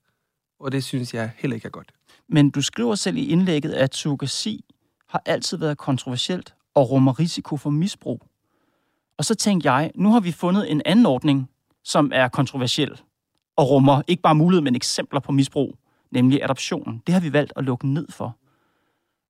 Og 0.59 0.71
det 0.71 0.83
synes 0.83 1.13
jeg 1.13 1.31
heller 1.37 1.55
ikke 1.55 1.65
er 1.65 1.69
godt. 1.69 1.91
Men 2.29 2.49
du 2.49 2.61
skriver 2.61 2.95
selv 2.95 3.17
i 3.17 3.27
indlægget, 3.27 3.73
at 3.73 3.95
surrogasi 3.95 4.65
har 5.09 5.21
altid 5.25 5.57
været 5.57 5.77
kontroversielt 5.77 6.53
og 6.75 6.89
rummer 6.89 7.19
risiko 7.19 7.57
for 7.57 7.69
misbrug. 7.69 8.21
Og 9.17 9.25
så 9.25 9.35
tænkte 9.35 9.71
jeg, 9.71 9.91
nu 9.95 10.11
har 10.11 10.19
vi 10.19 10.31
fundet 10.31 10.71
en 10.71 10.81
anden 10.85 11.05
ordning, 11.05 11.49
som 11.83 12.11
er 12.13 12.27
kontroversiel 12.27 13.01
og 13.59 13.69
rummer 13.69 14.01
ikke 14.07 14.21
bare 14.21 14.35
mulighed, 14.35 14.61
men 14.61 14.75
eksempler 14.75 15.19
på 15.19 15.31
misbrug, 15.31 15.75
nemlig 16.11 16.43
adoptionen. 16.43 17.01
Det 17.07 17.13
har 17.13 17.21
vi 17.21 17.33
valgt 17.33 17.53
at 17.55 17.63
lukke 17.63 17.87
ned 17.87 18.07
for. 18.09 18.37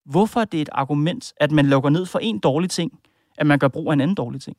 Hvorfor 0.06 0.42
er 0.42 0.46
det 0.46 0.62
et 0.62 0.70
argument, 0.72 1.34
at 1.38 1.52
man 1.52 1.66
lukker 1.66 1.90
ned 1.90 2.06
for 2.06 2.20
en 2.20 2.40
dårlig 2.40 2.70
ting, 2.70 3.00
at 3.38 3.48
man 3.48 3.60
gør 3.60 3.68
brug 3.68 3.90
af 3.90 3.94
en 3.94 4.02
anden 4.02 4.16
dårlig 4.16 4.42
ting? 4.42 4.58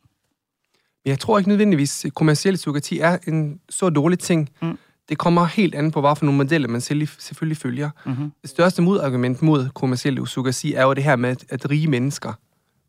Jeg 1.04 1.18
tror 1.18 1.38
ikke 1.38 1.48
nødvendigvis, 1.48 2.04
at 2.04 2.14
kommersiel 2.14 2.58
surrogati 2.58 2.98
er 2.98 3.18
en 3.26 3.60
så 3.68 3.90
dårlig 3.90 4.18
ting. 4.18 4.50
Mm. 4.62 4.78
Det 5.08 5.18
kommer 5.18 5.44
helt 5.44 5.74
an 5.74 5.90
på, 5.90 6.00
hvad 6.00 6.16
for 6.16 6.24
nogle 6.24 6.36
modeller 6.36 6.68
man 6.68 6.80
selvfølgelig 6.80 7.56
følger. 7.56 7.90
Mm-hmm. 8.06 8.32
Det 8.42 8.50
største 8.50 8.82
modargument 8.82 9.42
mod 9.42 9.68
kommersiel 9.74 10.26
surrogati 10.26 10.74
er 10.74 10.82
jo 10.82 10.94
det 10.94 11.04
her 11.04 11.16
med, 11.16 11.36
at 11.48 11.70
rige 11.70 11.88
mennesker 11.88 12.32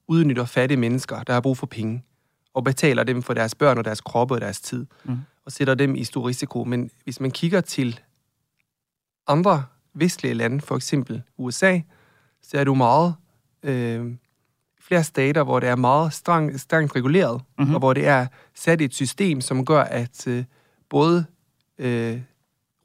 udnytter 0.07 0.45
fattige 0.45 0.77
mennesker, 0.77 1.23
der 1.23 1.33
har 1.33 1.41
brug 1.41 1.57
for 1.57 1.67
penge, 1.67 2.03
og 2.53 2.63
betaler 2.63 3.03
dem 3.03 3.21
for 3.21 3.33
deres 3.33 3.55
børn 3.55 3.77
og 3.77 3.85
deres 3.85 4.01
kroppe 4.01 4.33
og 4.33 4.41
deres 4.41 4.61
tid, 4.61 4.85
mm. 5.03 5.17
og 5.45 5.51
sætter 5.51 5.75
dem 5.75 5.95
i 5.95 6.03
stor 6.03 6.27
risiko. 6.27 6.63
Men 6.63 6.89
hvis 7.03 7.19
man 7.19 7.31
kigger 7.31 7.61
til 7.61 7.99
andre 9.31 9.63
vestlige 9.93 10.33
lande, 10.33 10.61
for 10.61 10.75
eksempel 10.75 11.23
USA, 11.37 11.79
er 12.53 12.59
det 12.59 12.65
jo 12.65 12.73
meget 12.73 13.15
øh, 13.63 14.13
flere 14.79 15.03
stater, 15.03 15.43
hvor 15.43 15.59
det 15.59 15.69
er 15.69 15.75
meget 15.75 16.13
streng, 16.13 16.59
strengt 16.59 16.95
reguleret, 16.95 17.41
mm-hmm. 17.57 17.73
og 17.73 17.79
hvor 17.79 17.93
det 17.93 18.07
er 18.07 18.27
sat 18.55 18.81
et 18.81 18.93
system, 18.93 19.41
som 19.41 19.65
gør, 19.65 19.81
at 19.81 20.27
øh, 20.27 20.43
både 20.89 21.25
øh, 21.77 22.21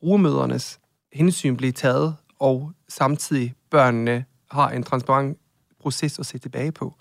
rugemødernes 0.02 0.80
hensyn 1.12 1.56
bliver 1.56 1.72
taget, 1.72 2.16
og 2.38 2.72
samtidig 2.88 3.54
børnene 3.70 4.24
har 4.50 4.70
en 4.70 4.82
transparent 4.82 5.38
proces 5.80 6.18
at 6.18 6.26
se 6.26 6.38
tilbage 6.38 6.72
på. 6.72 6.94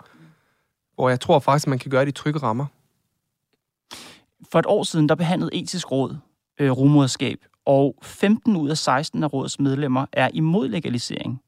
Hvor 0.94 1.08
jeg 1.08 1.20
tror 1.20 1.38
faktisk, 1.38 1.66
man 1.66 1.78
kan 1.78 1.90
gøre 1.90 2.00
det 2.00 2.08
i 2.08 2.12
trygge 2.12 2.38
rammer. 2.38 2.66
For 4.52 4.58
et 4.58 4.66
år 4.66 4.82
siden, 4.82 5.08
der 5.08 5.14
behandlede 5.14 5.54
etisk 5.54 5.90
råd 5.90 6.16
øh, 6.58 6.70
rumoderskab, 6.70 7.44
og 7.66 7.96
15 8.02 8.56
ud 8.56 8.70
af 8.70 8.78
16 8.78 9.22
af 9.22 9.32
rådets 9.32 9.60
medlemmer 9.60 10.06
er 10.12 10.30
imod 10.32 10.68
legalisering 10.68 11.40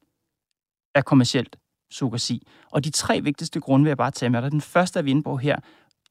af 0.94 1.04
kommersielt 1.04 1.56
sukkersi. 1.90 2.46
Og 2.70 2.84
de 2.84 2.90
tre 2.90 3.20
vigtigste 3.20 3.60
grunde 3.60 3.84
vil 3.84 3.90
jeg 3.90 3.96
bare 3.96 4.10
tage 4.10 4.30
med 4.30 4.42
dig. 4.42 4.50
Den 4.50 4.60
første 4.60 4.98
er 4.98 5.02
vi 5.02 5.10
inde 5.10 5.22
på 5.22 5.36
her. 5.36 5.56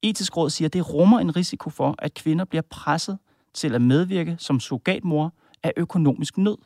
Etisk 0.01 0.37
råd 0.37 0.49
siger, 0.49 0.67
at 0.67 0.73
det 0.73 0.93
rummer 0.93 1.19
en 1.19 1.35
risiko 1.35 1.69
for, 1.69 1.95
at 1.99 2.13
kvinder 2.13 2.45
bliver 2.45 2.61
presset 2.69 3.17
til 3.53 3.75
at 3.75 3.81
medvirke 3.81 4.35
som 4.39 4.59
surrogatmor 4.59 5.33
af 5.63 5.73
økonomisk 5.77 6.37
nød. 6.37 6.57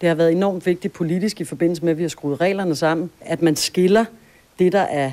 Det 0.00 0.08
har 0.08 0.16
været 0.16 0.32
enormt 0.32 0.66
vigtigt 0.66 0.94
politisk 0.94 1.40
i 1.40 1.44
forbindelse 1.44 1.84
med, 1.84 1.90
at 1.90 1.98
vi 1.98 2.02
har 2.02 2.08
skruet 2.08 2.40
reglerne 2.40 2.76
sammen, 2.76 3.10
at 3.20 3.42
man 3.42 3.56
skiller 3.56 4.04
det, 4.58 4.72
der 4.72 4.80
er 4.80 5.12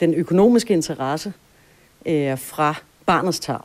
den 0.00 0.14
økonomiske 0.14 0.74
interesse 0.74 1.32
øh, 2.06 2.38
fra 2.38 2.74
barnets 3.06 3.40
tag. 3.40 3.60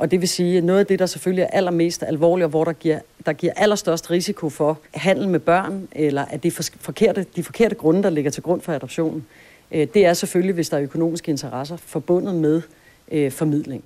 Og 0.00 0.10
det 0.10 0.20
vil 0.20 0.28
sige, 0.28 0.58
at 0.58 0.64
noget 0.64 0.80
af 0.80 0.86
det, 0.86 0.98
der 0.98 1.06
selvfølgelig 1.06 1.42
er 1.42 1.46
allermest 1.46 2.02
alvorligt, 2.02 2.44
og 2.44 2.50
hvor 2.50 2.64
der 2.64 2.72
giver, 2.72 3.00
der 3.26 3.32
giver 3.32 3.52
allerstørst 3.56 4.10
risiko 4.10 4.48
for 4.48 4.78
handel 4.94 5.28
med 5.28 5.40
børn, 5.40 5.88
eller 5.92 6.24
at 6.24 6.42
det 6.42 6.58
er 6.58 6.70
forkerte, 6.80 7.26
de 7.36 7.42
forkerte 7.42 7.74
grunde, 7.74 8.02
der 8.02 8.10
ligger 8.10 8.30
til 8.30 8.42
grund 8.42 8.60
for 8.60 8.72
adoptionen, 8.72 9.26
øh, 9.70 9.88
det 9.94 10.04
er 10.04 10.14
selvfølgelig, 10.14 10.54
hvis 10.54 10.68
der 10.68 10.76
er 10.76 10.82
økonomiske 10.82 11.30
interesser 11.30 11.76
forbundet 11.76 12.34
med 12.34 12.62
øh, 13.10 13.32
formidling. 13.32 13.84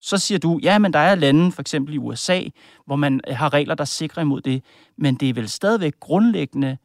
Så 0.00 0.18
siger 0.18 0.38
du, 0.38 0.60
ja, 0.62 0.78
men 0.78 0.92
der 0.92 0.98
er 0.98 1.14
lande, 1.14 1.52
for 1.52 1.60
eksempel 1.60 1.94
i 1.94 1.98
USA, 1.98 2.40
hvor 2.86 2.96
man 2.96 3.20
øh, 3.28 3.36
har 3.36 3.52
regler, 3.52 3.74
der 3.74 3.84
sikrer 3.84 4.22
imod 4.22 4.40
det, 4.40 4.62
men 4.98 5.14
det 5.14 5.28
er 5.28 5.34
vel 5.34 5.48
stadigvæk 5.48 5.94
grundlæggende 6.00 6.78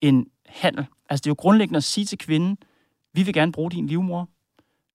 en 0.00 0.26
handel. 0.46 0.86
Altså 1.10 1.22
det 1.22 1.26
er 1.26 1.30
jo 1.30 1.36
grundlæggende 1.38 1.76
at 1.76 1.84
sige 1.84 2.04
til 2.04 2.18
kvinden, 2.18 2.58
vi 3.14 3.22
vil 3.22 3.34
gerne 3.34 3.52
bruge 3.52 3.70
din 3.70 3.86
livmor, 3.86 4.28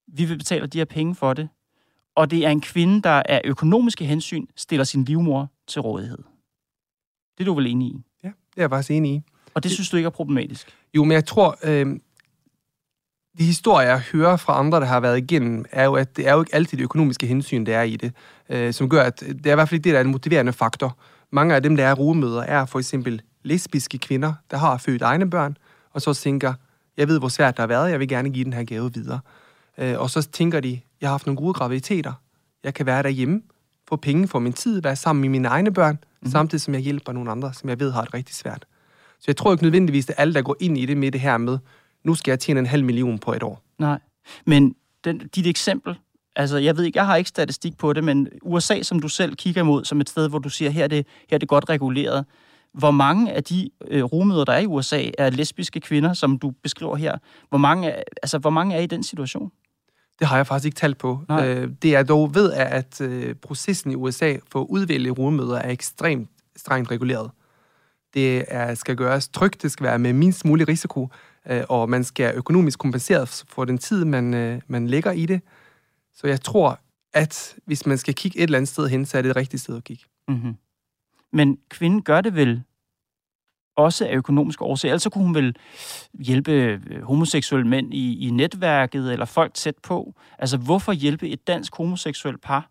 vi 0.07 0.25
vil 0.25 0.37
betale 0.37 0.67
de 0.67 0.77
her 0.77 0.85
penge 0.85 1.15
for 1.15 1.33
det, 1.33 1.49
og 2.15 2.31
det 2.31 2.45
er 2.45 2.49
en 2.49 2.61
kvinde, 2.61 3.01
der 3.01 3.23
af 3.25 3.41
økonomiske 3.45 4.05
hensyn 4.05 4.45
stiller 4.55 4.83
sin 4.83 5.03
livmor 5.03 5.51
til 5.67 5.81
rådighed. 5.81 6.17
Det 7.37 7.43
er 7.43 7.45
du 7.45 7.53
vel 7.53 7.67
enig 7.67 7.87
i? 7.87 8.01
Ja, 8.23 8.27
det 8.27 8.57
er 8.57 8.61
jeg 8.61 8.69
faktisk 8.69 8.91
enig 8.91 9.15
i. 9.15 9.21
Og 9.53 9.63
det 9.63 9.71
synes 9.71 9.89
du 9.89 9.97
ikke 9.97 10.07
er 10.07 10.11
problematisk? 10.11 10.67
Jo, 10.93 11.03
men 11.03 11.11
jeg 11.11 11.25
tror, 11.25 11.57
øh, 11.63 11.99
de 13.37 13.43
historier, 13.43 13.87
jeg 13.87 13.99
hører 13.99 14.37
fra 14.37 14.59
andre, 14.59 14.79
der 14.79 14.85
har 14.85 14.99
været 14.99 15.17
igennem, 15.17 15.65
er 15.71 15.85
jo, 15.85 15.93
at 15.93 16.17
det 16.17 16.27
er 16.27 16.33
jo 16.33 16.39
ikke 16.39 16.55
altid 16.55 16.77
det 16.77 16.83
økonomiske 16.83 17.27
hensyn, 17.27 17.65
der 17.65 17.77
er 17.77 17.83
i 17.83 17.95
det, 17.95 18.13
øh, 18.49 18.73
som 18.73 18.89
gør, 18.89 19.03
at 19.03 19.19
det 19.19 19.45
er 19.45 19.51
i 19.51 19.55
hvert 19.55 19.69
fald 19.69 19.77
ikke 19.79 19.83
det, 19.83 19.93
der 19.93 19.99
er 19.99 20.03
en 20.03 20.11
motiverende 20.11 20.53
faktor. 20.53 20.97
Mange 21.31 21.55
af 21.55 21.63
dem, 21.63 21.75
der 21.75 21.85
er 21.85 21.93
rugemøder, 21.93 22.41
er 22.41 22.65
for 22.65 22.79
eksempel 22.79 23.21
lesbiske 23.43 23.97
kvinder, 23.97 24.33
der 24.51 24.57
har 24.57 24.77
født 24.77 25.01
egne 25.01 25.29
børn, 25.29 25.57
og 25.91 26.01
så 26.01 26.13
tænker, 26.13 26.53
jeg 26.97 27.07
ved, 27.07 27.19
hvor 27.19 27.27
svært 27.27 27.57
det 27.57 27.59
har 27.59 27.67
været, 27.67 27.91
jeg 27.91 27.99
vil 27.99 28.07
gerne 28.07 28.29
give 28.29 28.45
den 28.45 28.53
her 28.53 28.63
gave 28.63 28.93
videre. 28.93 29.19
Øh, 29.77 29.99
og 29.99 30.09
så 30.09 30.21
tænker 30.21 30.59
de, 30.59 30.79
jeg 31.03 31.09
har 31.09 31.13
haft 31.13 31.25
nogle 31.25 31.37
gode 31.37 31.53
graviditeter, 31.53 32.13
jeg 32.63 32.73
kan 32.73 32.85
være 32.85 33.03
derhjemme, 33.03 33.41
få 33.89 33.95
penge 33.95 34.27
for 34.27 34.39
min 34.39 34.53
tid, 34.53 34.81
være 34.81 34.95
sammen 34.95 35.21
med 35.21 35.29
mine 35.29 35.47
egne 35.47 35.73
børn, 35.73 35.99
mm. 36.21 36.31
samtidig 36.31 36.61
som 36.61 36.73
jeg 36.73 36.81
hjælper 36.81 37.11
nogle 37.11 37.31
andre, 37.31 37.53
som 37.53 37.69
jeg 37.69 37.79
ved 37.79 37.91
har 37.91 38.03
det 38.03 38.13
rigtig 38.13 38.35
svært. 38.35 38.65
Så 39.19 39.25
jeg 39.27 39.37
tror 39.37 39.51
ikke 39.51 39.63
nødvendigvis, 39.63 40.09
at 40.09 40.15
alle, 40.17 40.33
der 40.33 40.41
går 40.41 40.55
ind 40.59 40.77
i 40.77 40.85
det 40.85 40.97
med 40.97 41.11
det 41.11 41.21
her 41.21 41.37
med, 41.37 41.57
nu 42.03 42.15
skal 42.15 42.31
jeg 42.31 42.39
tjene 42.39 42.59
en 42.59 42.65
halv 42.65 42.83
million 42.83 43.19
på 43.19 43.33
et 43.33 43.43
år. 43.43 43.61
Nej, 43.79 43.99
men 44.45 44.75
den, 45.03 45.17
dit 45.35 45.47
eksempel, 45.47 45.95
altså 46.35 46.57
jeg 46.57 46.77
ved 46.77 46.83
ikke, 46.83 46.97
jeg 46.97 47.05
har 47.05 47.15
ikke 47.15 47.29
statistik 47.29 47.77
på 47.77 47.93
det, 47.93 48.03
men 48.03 48.27
USA, 48.41 48.81
som 48.81 48.99
du 48.99 49.07
selv 49.07 49.35
kigger 49.35 49.61
imod, 49.61 49.85
som 49.85 50.01
et 50.01 50.09
sted, 50.09 50.29
hvor 50.29 50.39
du 50.39 50.49
siger, 50.49 50.71
her 50.71 50.83
er 50.83 50.87
det, 50.87 51.05
her 51.29 51.35
er 51.35 51.39
det 51.39 51.47
godt 51.47 51.69
reguleret. 51.69 52.25
Hvor 52.73 52.91
mange 52.91 53.33
af 53.33 53.43
de 53.43 53.69
øh, 53.87 54.03
rumøder, 54.03 54.45
der 54.45 54.53
er 54.53 54.59
i 54.59 54.65
USA, 54.65 55.03
er 55.17 55.29
lesbiske 55.29 55.79
kvinder, 55.79 56.13
som 56.13 56.39
du 56.39 56.51
beskriver 56.63 56.95
her? 56.95 57.17
Hvor 57.49 57.57
mange, 57.57 57.93
altså, 58.23 58.37
hvor 58.37 58.49
mange 58.49 58.75
er 58.75 58.79
i 58.79 58.85
den 58.85 59.03
situation? 59.03 59.51
Det 60.23 60.29
har 60.29 60.35
jeg 60.35 60.47
faktisk 60.47 60.65
ikke 60.65 60.75
talt 60.75 60.97
på. 60.97 61.25
Øh, 61.31 61.69
det 61.81 61.91
jeg 61.91 62.07
dog 62.07 62.35
ved, 62.35 62.53
er, 62.53 62.65
at 62.65 63.01
øh, 63.01 63.35
processen 63.35 63.91
i 63.91 63.95
USA 63.95 64.35
for 64.51 64.61
at 64.61 64.67
udvælge 64.69 65.11
rummøder 65.11 65.55
er 65.55 65.69
ekstremt 65.69 66.29
strengt 66.55 66.91
reguleret. 66.91 67.31
Det 68.13 68.45
er, 68.47 68.73
skal 68.73 68.95
gøres 68.95 69.27
trygt, 69.27 69.61
det 69.61 69.71
skal 69.71 69.83
være 69.83 69.99
med 69.99 70.13
mindst 70.13 70.45
mulig 70.45 70.67
risiko, 70.67 71.09
øh, 71.49 71.63
og 71.69 71.89
man 71.89 72.03
skal 72.03 72.35
økonomisk 72.35 72.79
kompenseret 72.79 73.43
for 73.47 73.65
den 73.65 73.77
tid, 73.77 74.05
man, 74.05 74.33
øh, 74.33 74.61
man 74.67 74.87
lægger 74.87 75.11
i 75.11 75.25
det. 75.25 75.41
Så 76.15 76.27
jeg 76.27 76.41
tror, 76.41 76.79
at 77.13 77.55
hvis 77.65 77.85
man 77.85 77.97
skal 77.97 78.13
kigge 78.13 78.37
et 78.37 78.43
eller 78.43 78.57
andet 78.57 78.69
sted 78.69 78.87
hen, 78.87 79.05
så 79.05 79.17
er 79.17 79.21
det 79.21 79.29
det 79.29 79.35
rigtige 79.35 79.59
sted 79.59 79.77
at 79.77 79.83
kigge. 79.83 80.03
Mm-hmm. 80.27 80.55
Men 81.33 81.57
kvinden 81.69 82.01
gør 82.01 82.21
det 82.21 82.35
vel 82.35 82.63
også 83.75 84.05
af 84.07 84.15
økonomiske 84.15 84.63
årsager. 84.63 84.93
Ellers 84.93 85.07
kunne 85.11 85.23
hun 85.23 85.35
vel 85.35 85.55
hjælpe 86.13 86.51
øh, 86.51 87.01
homoseksuelle 87.03 87.67
mænd 87.67 87.93
i, 87.93 88.27
i 88.27 88.29
netværket 88.29 89.11
eller 89.11 89.25
folk 89.25 89.53
tæt 89.53 89.75
på. 89.83 90.13
Altså, 90.39 90.57
hvorfor 90.57 90.91
hjælpe 90.91 91.29
et 91.29 91.47
dansk 91.47 91.75
homoseksuelt 91.75 92.41
par, 92.41 92.69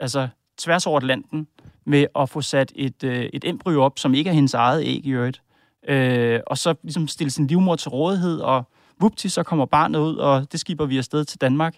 altså 0.00 0.28
tværs 0.58 0.86
over 0.86 0.96
Atlanten, 0.96 1.46
med 1.84 2.06
at 2.18 2.28
få 2.28 2.40
sat 2.40 2.72
et, 2.76 3.04
øh, 3.04 3.24
et 3.32 3.44
embryo 3.44 3.82
op, 3.82 3.98
som 3.98 4.14
ikke 4.14 4.30
er 4.30 4.34
hendes 4.34 4.54
eget 4.54 4.82
æg 4.84 5.06
i 5.06 5.10
øvrigt, 5.10 5.42
øh, 5.88 6.40
og 6.46 6.58
så 6.58 6.74
ligesom 6.82 7.08
stille 7.08 7.30
sin 7.30 7.46
livmor 7.46 7.76
til 7.76 7.88
rådighed, 7.88 8.38
og 8.38 8.64
vupti, 9.00 9.28
så 9.28 9.42
kommer 9.42 9.66
barnet 9.66 9.98
ud, 9.98 10.16
og 10.16 10.52
det 10.52 10.60
skipper 10.60 10.86
vi 10.86 10.98
afsted 10.98 11.24
til 11.24 11.40
Danmark. 11.40 11.76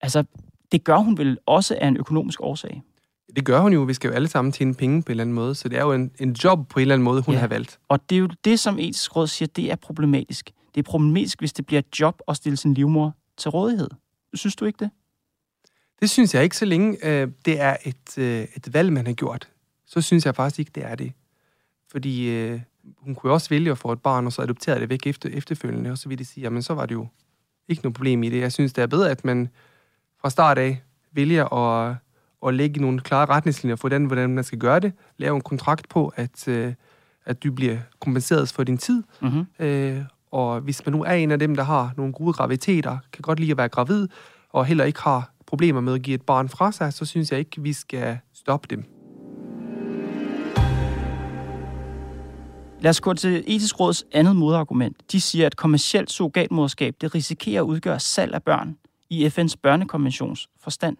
Altså, 0.00 0.24
det 0.72 0.84
gør 0.84 0.96
hun 0.96 1.18
vel 1.18 1.38
også 1.46 1.78
af 1.80 1.88
en 1.88 1.96
økonomisk 1.96 2.40
årsag. 2.40 2.82
Det 3.36 3.44
gør 3.44 3.60
hun 3.60 3.72
jo. 3.72 3.82
Vi 3.82 3.94
skal 3.94 4.08
jo 4.08 4.14
alle 4.14 4.28
sammen 4.28 4.52
tjene 4.52 4.74
penge 4.74 5.02
på 5.02 5.06
en 5.06 5.10
eller 5.10 5.24
anden 5.24 5.34
måde. 5.34 5.54
Så 5.54 5.68
det 5.68 5.78
er 5.78 5.82
jo 5.82 5.92
en, 5.92 6.10
en 6.18 6.32
job 6.32 6.68
på 6.68 6.78
en 6.78 6.80
eller 6.80 6.94
anden 6.94 7.04
måde, 7.04 7.22
hun 7.22 7.34
ja. 7.34 7.40
har 7.40 7.46
valgt. 7.46 7.78
Og 7.88 8.10
det 8.10 8.16
er 8.16 8.20
jo 8.20 8.28
det, 8.44 8.60
som 8.60 8.78
etisk 8.78 9.16
råd 9.16 9.26
siger, 9.26 9.48
det 9.56 9.70
er 9.70 9.76
problematisk. 9.76 10.50
Det 10.74 10.80
er 10.80 10.90
problematisk, 10.90 11.38
hvis 11.38 11.52
det 11.52 11.66
bliver 11.66 11.78
et 11.78 12.00
job 12.00 12.22
at 12.28 12.36
stille 12.36 12.56
sin 12.56 12.74
livmor 12.74 13.16
til 13.36 13.50
rådighed. 13.50 13.88
Synes 14.34 14.56
du 14.56 14.64
ikke 14.64 14.78
det? 14.78 14.90
Det 16.00 16.10
synes 16.10 16.34
jeg 16.34 16.44
ikke, 16.44 16.56
så 16.56 16.64
længe 16.64 17.06
øh, 17.06 17.28
det 17.44 17.60
er 17.60 17.76
et, 17.84 18.18
øh, 18.18 18.46
et 18.56 18.74
valg, 18.74 18.92
man 18.92 19.06
har 19.06 19.12
gjort. 19.12 19.48
Så 19.86 20.00
synes 20.00 20.26
jeg 20.26 20.34
faktisk 20.34 20.58
ikke, 20.58 20.72
det 20.74 20.84
er 20.84 20.94
det. 20.94 21.12
Fordi 21.90 22.30
øh, 22.30 22.60
hun 22.98 23.14
kunne 23.14 23.32
også 23.32 23.48
vælge 23.48 23.70
at 23.70 23.78
få 23.78 23.92
et 23.92 24.00
barn, 24.00 24.26
og 24.26 24.32
så 24.32 24.42
adoptere 24.42 24.80
det 24.80 24.88
væk 24.88 25.06
efter, 25.06 25.28
efterfølgende, 25.28 25.90
og 25.90 25.98
så 25.98 26.08
vil 26.08 26.18
de 26.18 26.24
sige, 26.24 26.42
jamen 26.42 26.62
så 26.62 26.74
var 26.74 26.86
det 26.86 26.94
jo 26.94 27.06
ikke 27.68 27.82
noget 27.82 27.94
problem 27.94 28.22
i 28.22 28.28
det. 28.30 28.40
Jeg 28.40 28.52
synes, 28.52 28.72
det 28.72 28.82
er 28.82 28.86
bedre, 28.86 29.10
at 29.10 29.24
man 29.24 29.48
fra 30.20 30.30
start 30.30 30.58
af 30.58 30.82
vælger 31.12 31.54
at, 31.54 31.96
at 32.46 32.54
lægge 32.54 32.80
nogle 32.80 33.00
klare 33.00 33.26
retningslinjer 33.26 33.76
for, 33.76 33.88
den, 33.88 34.04
hvordan 34.04 34.30
man 34.30 34.44
skal 34.44 34.58
gøre 34.58 34.80
det. 34.80 34.92
Lave 35.18 35.36
en 35.36 35.40
kontrakt 35.40 35.88
på, 35.88 36.12
at, 36.16 36.48
øh, 36.48 36.74
at 37.24 37.44
du 37.44 37.52
bliver 37.52 37.78
kompenseret 38.00 38.48
for 38.48 38.64
din 38.64 38.78
tid. 38.78 39.02
Mm-hmm. 39.20 39.46
Øh, 39.58 40.02
og 40.30 40.60
hvis 40.60 40.86
man 40.86 40.92
nu 40.92 41.04
er 41.04 41.12
en 41.12 41.30
af 41.30 41.38
dem, 41.38 41.56
der 41.56 41.62
har 41.62 41.92
nogle 41.96 42.12
gode 42.12 42.32
graviditeter, 42.32 42.98
kan 43.12 43.22
godt 43.22 43.40
lide 43.40 43.50
at 43.50 43.56
være 43.56 43.68
gravid, 43.68 44.08
og 44.50 44.66
heller 44.66 44.84
ikke 44.84 45.00
har 45.00 45.32
problemer 45.46 45.80
med 45.80 45.94
at 45.94 46.02
give 46.02 46.14
et 46.14 46.22
barn 46.22 46.48
fra 46.48 46.72
sig, 46.72 46.92
så 46.92 47.04
synes 47.04 47.30
jeg 47.30 47.38
ikke, 47.38 47.62
vi 47.62 47.72
skal 47.72 48.18
stoppe 48.34 48.68
dem. 48.70 48.84
Lad 52.80 52.90
os 52.90 53.00
gå 53.00 53.14
til 53.14 53.44
etisk 53.46 53.80
råds 53.80 54.04
andet 54.12 54.36
modargument. 54.36 55.12
De 55.12 55.20
siger, 55.20 55.46
at 55.46 55.56
kommersielt 55.56 56.10
surrogatmoderskab 56.10 56.94
det 57.00 57.14
risikerer 57.14 57.62
at 57.62 57.66
udgøre 57.66 58.00
salg 58.00 58.34
af 58.34 58.42
børn 58.42 58.76
i 59.10 59.26
FN's 59.26 59.54
børnekonventions 59.62 60.48
forstand. 60.60 60.96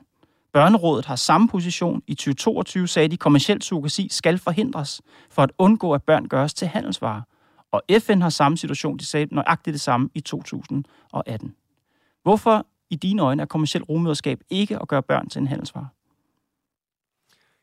Børnerådet 0.53 1.05
har 1.05 1.17
samme 1.17 1.49
position. 1.49 2.03
I 2.07 2.15
2022 2.15 2.89
sagde 2.89 3.09
de, 3.09 3.13
at 3.13 3.19
kommersielt 3.19 3.65
surrogasi 3.65 4.09
skal 4.11 4.39
forhindres 4.39 5.03
for 5.31 5.43
at 5.43 5.53
undgå, 5.59 5.93
at 5.93 6.03
børn 6.03 6.29
gøres 6.29 6.55
til 6.55 6.69
handelsvarer. 6.69 7.23
Og 7.73 7.83
FN 8.01 8.21
har 8.21 8.29
samme 8.29 8.59
situation. 8.59 8.97
De 8.97 9.07
sagde 9.07 9.35
nøjagtigt 9.35 9.73
det 9.73 9.81
samme 9.81 10.09
i 10.15 10.21
2018. 10.21 11.55
Hvorfor 12.23 12.67
i 12.91 12.97
dine 12.97 13.23
øjne 13.23 13.43
er 13.43 13.47
kommersielt 13.47 13.89
rummøderskab 13.89 14.41
ikke 14.51 14.79
at 14.83 14.89
gøre 14.89 15.03
børn 15.03 15.29
til 15.29 15.41
en 15.41 15.47
handelsvare? 15.47 15.89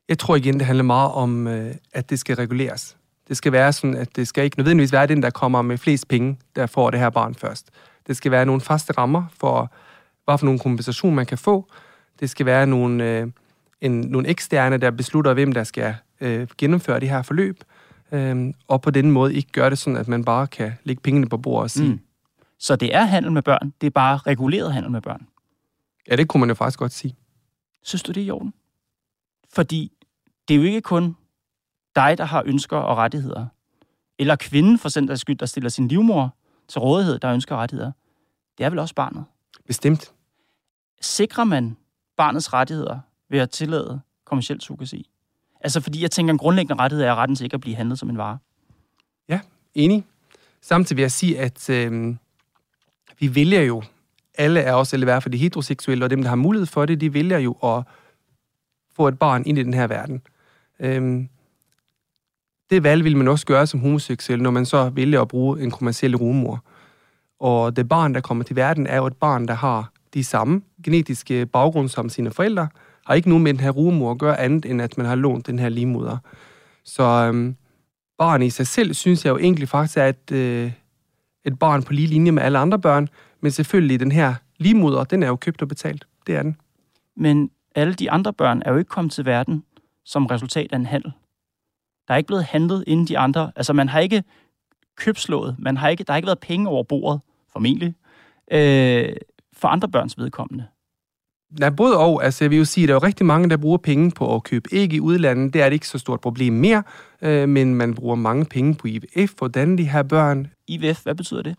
Jeg 0.09 0.19
tror 0.19 0.35
igen, 0.35 0.53
det 0.53 0.65
handler 0.65 0.83
meget 0.83 1.11
om, 1.11 1.47
øh, 1.47 1.75
at 1.93 2.09
det 2.09 2.19
skal 2.19 2.35
reguleres. 2.35 2.97
Det 3.27 3.37
skal 3.37 3.51
være 3.51 3.73
sådan, 3.73 3.95
at 3.95 4.15
det 4.15 4.27
skal 4.27 4.43
ikke 4.43 4.57
nødvendigvis 4.57 4.91
være 4.91 5.07
den, 5.07 5.23
der 5.23 5.29
kommer 5.29 5.61
med 5.61 5.77
flest 5.77 6.07
penge, 6.07 6.37
der 6.55 6.65
får 6.65 6.89
det 6.89 6.99
her 6.99 7.09
barn 7.09 7.35
først. 7.35 7.69
Det 8.07 8.17
skal 8.17 8.31
være 8.31 8.45
nogle 8.45 8.61
faste 8.61 8.93
rammer 8.93 9.23
for, 9.39 9.71
hvad 10.25 10.37
for 10.37 10.45
nogle 10.45 10.59
kompensation 10.59 11.15
man 11.15 11.25
kan 11.25 11.37
få. 11.37 11.71
Det 12.19 12.29
skal 12.29 12.45
være 12.45 12.67
nogle, 12.67 13.03
øh, 13.03 13.27
en, 13.81 14.01
nogle 14.01 14.27
eksterne, 14.27 14.77
der 14.77 14.91
beslutter, 14.91 15.33
hvem 15.33 15.51
der 15.51 15.63
skal 15.63 15.95
øh, 16.21 16.47
gennemføre 16.57 16.99
det 16.99 17.09
her 17.09 17.21
forløb. 17.21 17.63
Øh, 18.11 18.53
og 18.67 18.81
på 18.81 18.91
den 18.91 19.11
måde 19.11 19.33
ikke 19.33 19.51
gøre 19.51 19.69
det 19.69 19.77
sådan, 19.77 19.97
at 19.97 20.07
man 20.07 20.25
bare 20.25 20.47
kan 20.47 20.73
lægge 20.83 21.01
pengene 21.01 21.29
på 21.29 21.37
bordet 21.37 21.63
og 21.63 21.71
sige... 21.71 21.89
Mm. 21.89 21.99
Så 22.61 22.75
det 22.75 22.95
er 22.95 23.03
handel 23.03 23.31
med 23.31 23.41
børn, 23.41 23.73
det 23.81 23.87
er 23.87 23.91
bare 23.91 24.17
reguleret 24.17 24.73
handel 24.73 24.91
med 24.91 25.01
børn? 25.01 25.27
Ja, 26.07 26.15
det 26.15 26.27
kunne 26.27 26.39
man 26.39 26.49
jo 26.49 26.55
faktisk 26.55 26.79
godt 26.79 26.91
sige. 26.91 27.15
Synes 27.83 28.03
du, 28.03 28.11
det 28.11 28.21
er 28.21 28.25
i 28.25 28.31
orden? 28.31 28.53
Fordi 29.53 29.91
det 30.47 30.53
er 30.53 30.57
jo 30.57 30.63
ikke 30.63 30.81
kun 30.81 31.15
dig, 31.95 32.17
der 32.17 32.25
har 32.25 32.43
ønsker 32.45 32.77
og 32.77 32.97
rettigheder. 32.97 33.45
Eller 34.19 34.35
kvinden 34.35 34.77
for 34.77 34.89
den 34.89 35.17
skyld, 35.17 35.37
der 35.37 35.45
stiller 35.45 35.69
sin 35.69 35.87
livmor 35.87 36.35
til 36.67 36.79
rådighed, 36.79 37.19
der 37.19 37.33
ønsker 37.33 37.55
rettigheder. 37.55 37.91
Det 38.57 38.65
er 38.65 38.69
vel 38.69 38.79
også 38.79 38.95
barnet? 38.95 39.25
Bestemt. 39.67 40.13
Sikrer 41.01 41.43
man 41.43 41.77
barnets 42.19 42.53
rettigheder 42.53 42.99
ved 43.29 43.39
at 43.39 43.49
tillade 43.49 44.01
kommersielt 44.25 44.63
surrogasi? 44.63 45.09
Altså, 45.61 45.81
fordi 45.81 46.01
jeg 46.01 46.11
tænker, 46.11 46.33
en 46.33 46.37
grundlæggende 46.37 46.83
rettighed 46.83 47.05
er 47.05 47.15
retten 47.15 47.35
til 47.35 47.43
ikke 47.43 47.53
at 47.53 47.61
blive 47.61 47.75
handlet 47.75 47.99
som 47.99 48.09
en 48.09 48.17
vare. 48.17 48.37
Ja, 49.29 49.39
enig. 49.73 50.05
Samtidig 50.61 50.97
vil 50.97 51.01
jeg 51.01 51.11
sige, 51.11 51.39
at 51.39 51.69
øh, 51.69 52.15
vi 53.19 53.35
vælger 53.35 53.61
jo, 53.61 53.83
alle 54.37 54.59
er 54.59 54.73
også, 54.73 54.95
eller 54.95 55.03
i 55.03 55.11
hvert 55.11 55.23
fald 55.23 55.33
de 55.33 55.37
heteroseksuelle, 55.37 56.05
og 56.05 56.09
dem, 56.09 56.21
der 56.21 56.29
har 56.29 56.35
mulighed 56.35 56.65
for 56.65 56.85
det, 56.85 57.01
de 57.01 57.13
vælger 57.13 57.37
jo 57.37 57.51
at 57.51 57.83
få 58.95 59.07
et 59.07 59.19
barn 59.19 59.43
ind 59.45 59.57
i 59.57 59.63
den 59.63 59.73
her 59.73 59.87
verden. 59.87 60.21
Øh, 60.79 61.25
det 62.69 62.83
valg 62.83 63.03
vil 63.03 63.17
man 63.17 63.27
også 63.27 63.45
gøre 63.45 63.67
som 63.67 63.79
homoseksuel, 63.79 64.41
når 64.41 64.51
man 64.51 64.65
så 64.65 64.89
vælger 64.89 65.21
at 65.21 65.27
bruge 65.27 65.63
en 65.63 65.71
kommersiel 65.71 66.15
rumor. 66.15 66.63
Og 67.39 67.75
det 67.75 67.89
barn, 67.89 68.13
der 68.13 68.21
kommer 68.21 68.43
til 68.43 68.55
verden, 68.55 68.87
er 68.87 68.97
jo 68.97 69.07
et 69.07 69.17
barn, 69.17 69.47
der 69.47 69.53
har 69.53 69.91
de 70.13 70.23
samme 70.23 70.61
genetiske 70.83 71.45
baggrund 71.45 71.89
som 71.89 72.09
sine 72.09 72.31
forældre, 72.31 72.67
har 73.05 73.13
ikke 73.13 73.29
nogen 73.29 73.43
med 73.43 73.53
den 73.53 73.59
her 73.59 73.69
rumor 73.69 74.11
at 74.11 74.17
gøre 74.17 74.39
andet, 74.39 74.65
end 74.65 74.81
at 74.81 74.97
man 74.97 75.05
har 75.05 75.15
lånt 75.15 75.47
den 75.47 75.59
her 75.59 75.69
livmoder. 75.69 76.17
Så 76.83 77.03
øhm, 77.03 77.55
barnet 78.17 78.45
i 78.45 78.49
sig 78.49 78.67
selv, 78.67 78.93
synes 78.93 79.25
jeg 79.25 79.31
jo 79.31 79.37
egentlig 79.37 79.69
faktisk 79.69 79.97
er 79.97 80.05
et, 80.05 80.31
øh, 80.31 80.71
et 81.45 81.59
barn 81.59 81.83
på 81.83 81.93
lige 81.93 82.07
linje 82.07 82.31
med 82.31 82.43
alle 82.43 82.57
andre 82.57 82.79
børn, 82.79 83.09
men 83.41 83.51
selvfølgelig 83.51 83.99
den 83.99 84.11
her 84.11 84.35
livmoder, 84.57 85.03
den 85.03 85.23
er 85.23 85.27
jo 85.27 85.35
købt 85.35 85.61
og 85.61 85.67
betalt. 85.67 86.07
Det 86.27 86.35
er 86.35 86.43
den. 86.43 86.57
Men 87.15 87.51
alle 87.75 87.93
de 87.93 88.11
andre 88.11 88.33
børn 88.33 88.61
er 88.65 88.71
jo 88.71 88.77
ikke 88.77 88.89
kommet 88.89 89.13
til 89.13 89.25
verden 89.25 89.63
som 90.05 90.25
resultat 90.25 90.71
af 90.71 90.75
en 90.75 90.85
handel. 90.85 91.11
Der 92.07 92.13
er 92.13 92.17
ikke 92.17 92.27
blevet 92.27 92.43
handlet 92.43 92.83
inden 92.87 93.07
de 93.07 93.17
andre. 93.17 93.51
Altså, 93.55 93.73
man 93.73 93.89
har 93.89 93.99
ikke 93.99 94.23
købslået. 94.95 95.55
Man 95.59 95.77
har 95.77 95.89
ikke, 95.89 96.03
der 96.03 96.13
har 96.13 96.17
ikke 96.17 96.27
været 96.27 96.39
penge 96.39 96.69
over 96.69 96.83
bordet, 96.83 97.21
formentlig, 97.51 97.93
øh, 98.51 99.15
for 99.59 99.67
andre 99.67 99.89
børns 99.89 100.17
vedkommende. 100.17 100.65
Nej, 101.59 101.69
både 101.69 101.97
og. 101.97 102.23
Altså, 102.23 102.43
jeg 102.43 102.51
vil 102.51 102.57
jo 102.57 102.65
sige, 102.65 102.83
at 102.83 102.87
der 102.87 102.93
er 102.93 102.99
jo 103.01 103.07
rigtig 103.07 103.25
mange, 103.25 103.49
der 103.49 103.57
bruger 103.57 103.77
penge 103.77 104.11
på 104.11 104.35
at 104.35 104.43
købe 104.43 104.69
æg 104.71 104.93
i 104.93 104.99
udlandet. 104.99 105.53
Det 105.53 105.61
er 105.61 105.65
det 105.65 105.73
ikke 105.73 105.87
så 105.87 105.97
stort 105.97 106.21
problem 106.21 106.53
mere, 106.53 106.83
øh, 107.21 107.49
men 107.49 107.75
man 107.75 107.95
bruger 107.95 108.15
mange 108.15 108.45
penge 108.45 108.75
på 108.75 108.87
IVF 108.87 109.31
for 109.37 109.47
de 109.47 109.89
her 109.89 110.03
børn. 110.03 110.47
IVF, 110.67 111.03
hvad 111.03 111.15
betyder 111.15 111.41
det? 111.41 111.55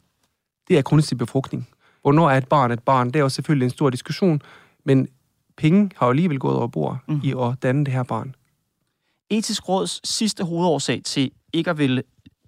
Det 0.69 0.79
er 0.79 0.83
kunstig 0.83 1.19
befrugtning. 1.19 1.69
Hvornår 2.03 2.31
er 2.31 2.37
et 2.37 2.49
barn 2.49 2.71
et 2.71 2.83
barn? 2.83 3.07
Det 3.07 3.17
er 3.17 3.21
jo 3.21 3.29
selvfølgelig 3.29 3.67
en 3.67 3.71
stor 3.71 3.91
diskussion, 3.91 4.43
men 4.85 5.09
penge 5.57 5.91
har 5.97 6.07
jo 6.07 6.11
alligevel 6.11 6.39
gået 6.39 6.57
over 6.57 6.67
bord 6.67 6.99
mm. 7.09 7.21
i 7.25 7.35
at 7.41 7.63
danne 7.63 7.85
det 7.85 7.95
her 7.95 8.03
barn. 8.03 8.35
Etisk 9.31 9.69
råds 9.69 10.09
sidste 10.09 10.45
hovedårsag 10.45 11.01
til 11.05 11.31
ikke 11.53 11.71
at 11.71 11.79
ville 11.79 12.03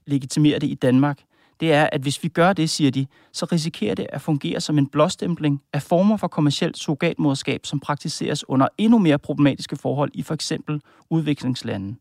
legitimere 0.06 0.58
det 0.58 0.66
i 0.66 0.74
Danmark, 0.74 1.18
det 1.62 1.72
er, 1.72 1.88
at 1.92 2.01
hvis 2.01 2.22
vi 2.22 2.29
gør 2.29 2.53
det, 2.53 2.70
siger 2.70 2.90
de, 2.90 3.07
så 3.33 3.46
risikerer 3.53 3.94
det 3.94 4.07
at 4.09 4.20
fungere 4.20 4.61
som 4.61 4.79
en 4.79 4.87
blåstempling 4.87 5.62
af 5.72 5.83
former 5.83 6.16
for 6.16 6.29
kommersielt 6.29 6.79
surrogatmoderskab, 6.79 7.66
som 7.66 7.81
praktiseres 7.81 8.48
under 8.48 8.68
endnu 8.79 8.98
mere 8.98 9.18
problematiske 9.18 9.77
forhold 9.77 10.11
i 10.14 10.22
for 10.22 10.35
eksempel 10.35 10.83
udviklingslande. 11.11 11.96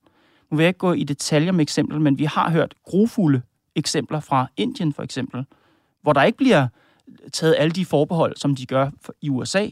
Nu 0.49 0.57
vil 0.57 0.63
jeg 0.63 0.67
ikke 0.67 0.77
gå 0.77 0.93
i 0.93 1.03
detaljer 1.03 1.51
med 1.51 1.61
eksempler, 1.61 1.99
men 1.99 2.19
vi 2.19 2.25
har 2.25 2.49
hørt 2.49 2.73
grofulde 2.83 3.41
eksempler 3.75 4.19
fra 4.19 4.47
Indien 4.57 4.93
for 4.93 5.03
eksempel, 5.03 5.45
hvor 6.01 6.13
der 6.13 6.23
ikke 6.23 6.37
bliver 6.37 6.67
taget 7.33 7.55
alle 7.57 7.71
de 7.71 7.85
forbehold, 7.85 8.35
som 8.35 8.55
de 8.55 8.65
gør 8.65 8.89
i 9.21 9.29
USA, 9.29 9.67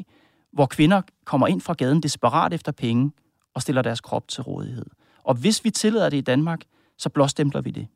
hvor 0.51 0.65
kvinder 0.65 1.01
kommer 1.25 1.47
ind 1.47 1.61
fra 1.61 1.73
gaden 1.73 2.03
desperat 2.03 2.53
efter 2.53 2.71
penge 2.71 3.11
og 3.53 3.61
stiller 3.61 3.81
deres 3.81 4.01
krop 4.01 4.27
til 4.27 4.43
rådighed. 4.43 4.85
Og 5.23 5.35
hvis 5.35 5.65
vi 5.65 5.69
tillader 5.69 6.09
det 6.09 6.17
i 6.17 6.21
Danmark, 6.21 6.61
så 6.97 7.09
blåstempler 7.09 7.61
vi 7.61 7.71
det. 7.71 7.87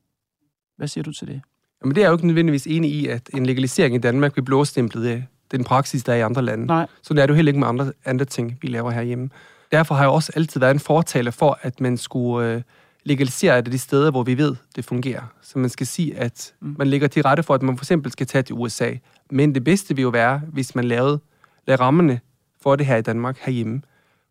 Hvad 0.76 0.88
siger 0.88 1.04
du 1.04 1.12
til 1.12 1.28
det? 1.28 1.42
Jamen, 1.82 1.94
det 1.94 2.00
er 2.00 2.04
jeg 2.04 2.08
jo 2.08 2.14
ikke 2.14 2.26
nødvendigvis 2.26 2.66
enig 2.66 2.90
i, 2.90 3.06
at 3.06 3.30
en 3.34 3.46
legalisering 3.46 3.94
i 3.94 3.98
Danmark 3.98 4.36
vil 4.36 4.42
blåstemple 4.42 5.26
den 5.50 5.64
praksis, 5.64 6.04
der 6.04 6.12
er 6.12 6.16
i 6.16 6.20
andre 6.20 6.42
lande. 6.42 6.66
Nej. 6.66 6.86
Så 7.02 7.14
det 7.14 7.22
er 7.22 7.26
det 7.26 7.32
jo 7.32 7.36
heller 7.36 7.50
ikke 7.50 7.60
med 7.60 7.68
andre, 7.68 7.92
andre 8.04 8.24
ting, 8.24 8.58
vi 8.62 8.68
laver 8.68 8.90
herhjemme. 8.90 9.30
Derfor 9.72 9.94
har 9.94 10.02
jeg 10.02 10.10
også 10.10 10.32
altid 10.36 10.60
været 10.60 10.74
en 10.74 10.80
fortaler 10.80 11.30
for, 11.30 11.58
at 11.62 11.80
man 11.80 11.96
skulle 11.96 12.48
øh, 12.48 12.62
legalisere 13.04 13.60
det 13.60 13.72
de 13.72 13.78
steder, 13.78 14.10
hvor 14.10 14.22
vi 14.22 14.38
ved, 14.38 14.56
det 14.76 14.84
fungerer. 14.84 15.22
Så 15.42 15.58
man 15.58 15.70
skal 15.70 15.86
sige, 15.86 16.16
at 16.16 16.54
mm. 16.60 16.74
man 16.78 16.86
lægger 16.86 17.08
til 17.08 17.22
rette 17.22 17.42
for, 17.42 17.54
at 17.54 17.62
man 17.62 17.76
for 17.76 17.84
eksempel 17.84 18.12
skal 18.12 18.26
tage 18.26 18.42
til 18.42 18.54
USA. 18.54 18.92
Men 19.30 19.54
det 19.54 19.64
bedste 19.64 19.96
vil 19.96 20.02
jo 20.02 20.08
være, 20.08 20.40
hvis 20.52 20.74
man 20.74 20.84
lavede, 20.84 21.20
lavede 21.66 21.82
rammerne 21.82 22.20
for 22.62 22.76
det 22.76 22.86
her 22.86 22.96
i 22.96 23.02
Danmark 23.02 23.38
herhjemme. 23.38 23.82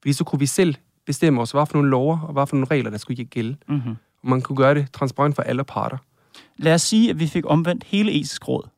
Fordi 0.02 0.14
så 0.14 0.24
kunne 0.24 0.40
vi 0.40 0.46
selv 0.46 0.76
bestemme 1.06 1.42
os, 1.42 1.52
hvad 1.52 1.66
for 1.66 1.74
nogle 1.74 1.90
lover 1.90 2.20
og 2.20 2.34
hvad 2.34 2.48
for 2.48 2.56
nogle 2.56 2.68
regler, 2.72 2.90
der 2.90 2.98
skulle 2.98 3.24
gælde. 3.24 3.56
Mm-hmm. 3.68 3.96
Og 4.24 4.30
man 4.30 4.42
kunne 4.42 4.56
gøre 4.56 4.76
det 4.76 4.88
transparent 4.94 5.36
for 5.36 5.44
alle 5.44 5.64
parter. 5.64 5.98
Lad 6.58 6.74
os 6.74 6.82
sige, 6.82 7.10
at 7.10 7.20
vi 7.20 7.28
fik 7.28 7.44
omvendt 7.48 7.84
hele 7.84 8.12
etisk 8.12 8.48
råd 8.48 8.70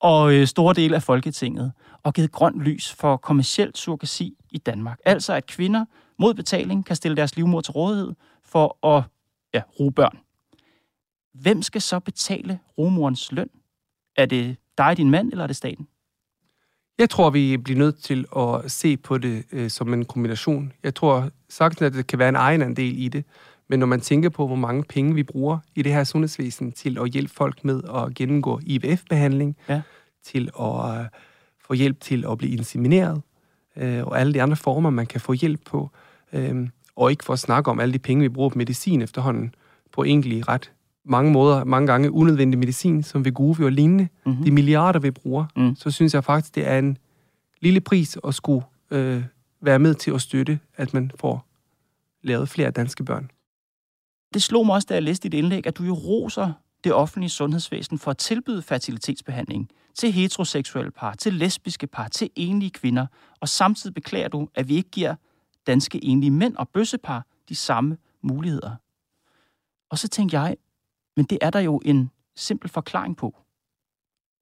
og 0.00 0.34
øh, 0.34 0.46
store 0.46 0.74
dele 0.74 0.96
af 0.96 1.02
Folketinget 1.02 1.72
og 2.02 2.14
givet 2.14 2.32
grønt 2.32 2.62
lys 2.62 2.92
for 2.92 3.16
kommersielt 3.16 3.78
surrogasi 3.78 4.36
i 4.50 4.58
Danmark. 4.58 4.98
Altså 5.04 5.32
at 5.32 5.46
kvinder 5.46 5.84
mod 6.18 6.34
betaling 6.34 6.86
kan 6.86 6.96
stille 6.96 7.16
deres 7.16 7.36
livmor 7.36 7.60
til 7.60 7.72
rådighed 7.72 8.14
for 8.44 8.86
at 8.86 9.04
ja, 9.54 9.62
ruge 9.80 9.92
børn. 9.92 10.18
Hvem 11.34 11.62
skal 11.62 11.80
så 11.80 12.00
betale 12.00 12.58
rumorens 12.78 13.32
løn? 13.32 13.50
Er 14.16 14.26
det 14.26 14.56
dig, 14.78 14.96
din 14.96 15.10
mand, 15.10 15.30
eller 15.30 15.42
er 15.42 15.46
det 15.46 15.56
staten? 15.56 15.88
Jeg 16.98 17.10
tror, 17.10 17.30
vi 17.30 17.56
bliver 17.56 17.78
nødt 17.78 18.02
til 18.02 18.26
at 18.36 18.70
se 18.70 18.96
på 18.96 19.18
det 19.18 19.44
øh, 19.52 19.70
som 19.70 19.94
en 19.94 20.04
kombination. 20.04 20.72
Jeg 20.82 20.94
tror 20.94 21.30
sagtens, 21.48 21.82
at 21.82 21.92
det 21.92 22.06
kan 22.06 22.18
være 22.18 22.28
en 22.28 22.36
egen 22.36 22.62
andel 22.62 22.98
i 22.98 23.08
det. 23.08 23.24
Men 23.72 23.78
når 23.78 23.86
man 23.86 24.00
tænker 24.00 24.28
på, 24.28 24.46
hvor 24.46 24.56
mange 24.56 24.82
penge 24.88 25.14
vi 25.14 25.22
bruger 25.22 25.58
i 25.74 25.82
det 25.82 25.92
her 25.92 26.04
sundhedsvæsen 26.04 26.72
til 26.72 26.98
at 26.98 27.10
hjælpe 27.10 27.32
folk 27.34 27.64
med 27.64 27.82
at 27.94 28.14
gennemgå 28.14 28.60
IVF-behandling, 28.66 29.56
Ja. 29.68 29.80
til 30.24 30.50
at 30.60 31.00
øh, 31.00 31.06
få 31.66 31.72
hjælp 31.74 32.00
til 32.00 32.24
at 32.30 32.38
blive 32.38 32.52
insemineret, 32.52 33.22
øh, 33.76 34.04
og 34.06 34.20
alle 34.20 34.34
de 34.34 34.42
andre 34.42 34.56
former, 34.56 34.90
man 34.90 35.06
kan 35.06 35.20
få 35.20 35.32
hjælp 35.32 35.60
på, 35.64 35.90
øh, 36.32 36.68
og 36.96 37.10
ikke 37.10 37.24
for 37.24 37.32
at 37.32 37.38
snakke 37.38 37.70
om 37.70 37.80
alle 37.80 37.92
de 37.92 37.98
penge, 37.98 38.22
vi 38.22 38.28
bruger 38.28 38.48
på 38.48 38.58
medicin 38.58 39.02
efterhånden, 39.02 39.54
på 39.92 40.04
egentlig 40.04 40.48
ret 40.48 40.72
mange 41.04 41.32
måder, 41.32 41.64
mange 41.64 41.86
gange 41.86 42.10
unødvendig 42.12 42.58
medicin, 42.58 43.02
som 43.02 43.24
Vegovi 43.24 43.64
og 43.64 43.72
lignende, 43.72 44.08
Mhm. 44.26 44.44
de 44.44 44.50
milliarder, 44.50 45.00
vi 45.00 45.10
bruger, 45.10 45.44
Mm. 45.56 45.76
så 45.76 45.90
synes 45.90 46.14
jeg 46.14 46.24
faktisk, 46.24 46.54
det 46.54 46.68
er 46.68 46.78
en 46.78 46.98
lille 47.60 47.80
pris 47.80 48.18
at 48.26 48.34
skulle 48.34 48.64
øh, 48.90 49.22
være 49.60 49.78
med 49.78 49.94
til 49.94 50.10
at 50.10 50.20
støtte, 50.20 50.58
at 50.76 50.94
man 50.94 51.10
får 51.20 51.46
lavet 52.22 52.48
flere 52.48 52.70
danske 52.70 53.04
børn. 53.04 53.30
Det 54.34 54.42
slog 54.42 54.66
mig 54.66 54.74
også, 54.74 54.86
da 54.86 54.94
jeg 54.94 55.02
læste 55.02 55.28
dit 55.28 55.38
indlæg, 55.38 55.66
at 55.66 55.78
du 55.78 55.84
jo 55.84 55.94
roser 55.94 56.52
det 56.84 56.92
offentlige 56.92 57.30
sundhedsvæsen 57.30 57.98
for 57.98 58.10
at 58.10 58.18
tilbyde 58.18 58.62
fertilitetsbehandling 58.62 59.70
til 59.94 60.12
heteroseksuelle 60.12 60.90
par, 60.90 61.14
til 61.14 61.34
lesbiske 61.34 61.86
par, 61.86 62.08
til 62.08 62.30
enlige 62.36 62.70
kvinder, 62.70 63.06
og 63.40 63.48
samtidig 63.48 63.94
beklager 63.94 64.28
du, 64.28 64.48
at 64.54 64.68
vi 64.68 64.74
ikke 64.74 64.90
giver 64.90 65.14
danske 65.66 66.04
enlige 66.04 66.30
mænd 66.30 66.56
og 66.56 66.68
bøssepar 66.68 67.26
de 67.48 67.54
samme 67.54 67.96
muligheder. 68.22 68.76
Og 69.90 69.98
så 69.98 70.08
tænkte 70.08 70.40
jeg, 70.40 70.56
men 71.16 71.24
det 71.24 71.38
er 71.40 71.50
der 71.50 71.60
jo 71.60 71.80
en 71.84 72.10
simpel 72.36 72.70
forklaring 72.70 73.16
på. 73.16 73.36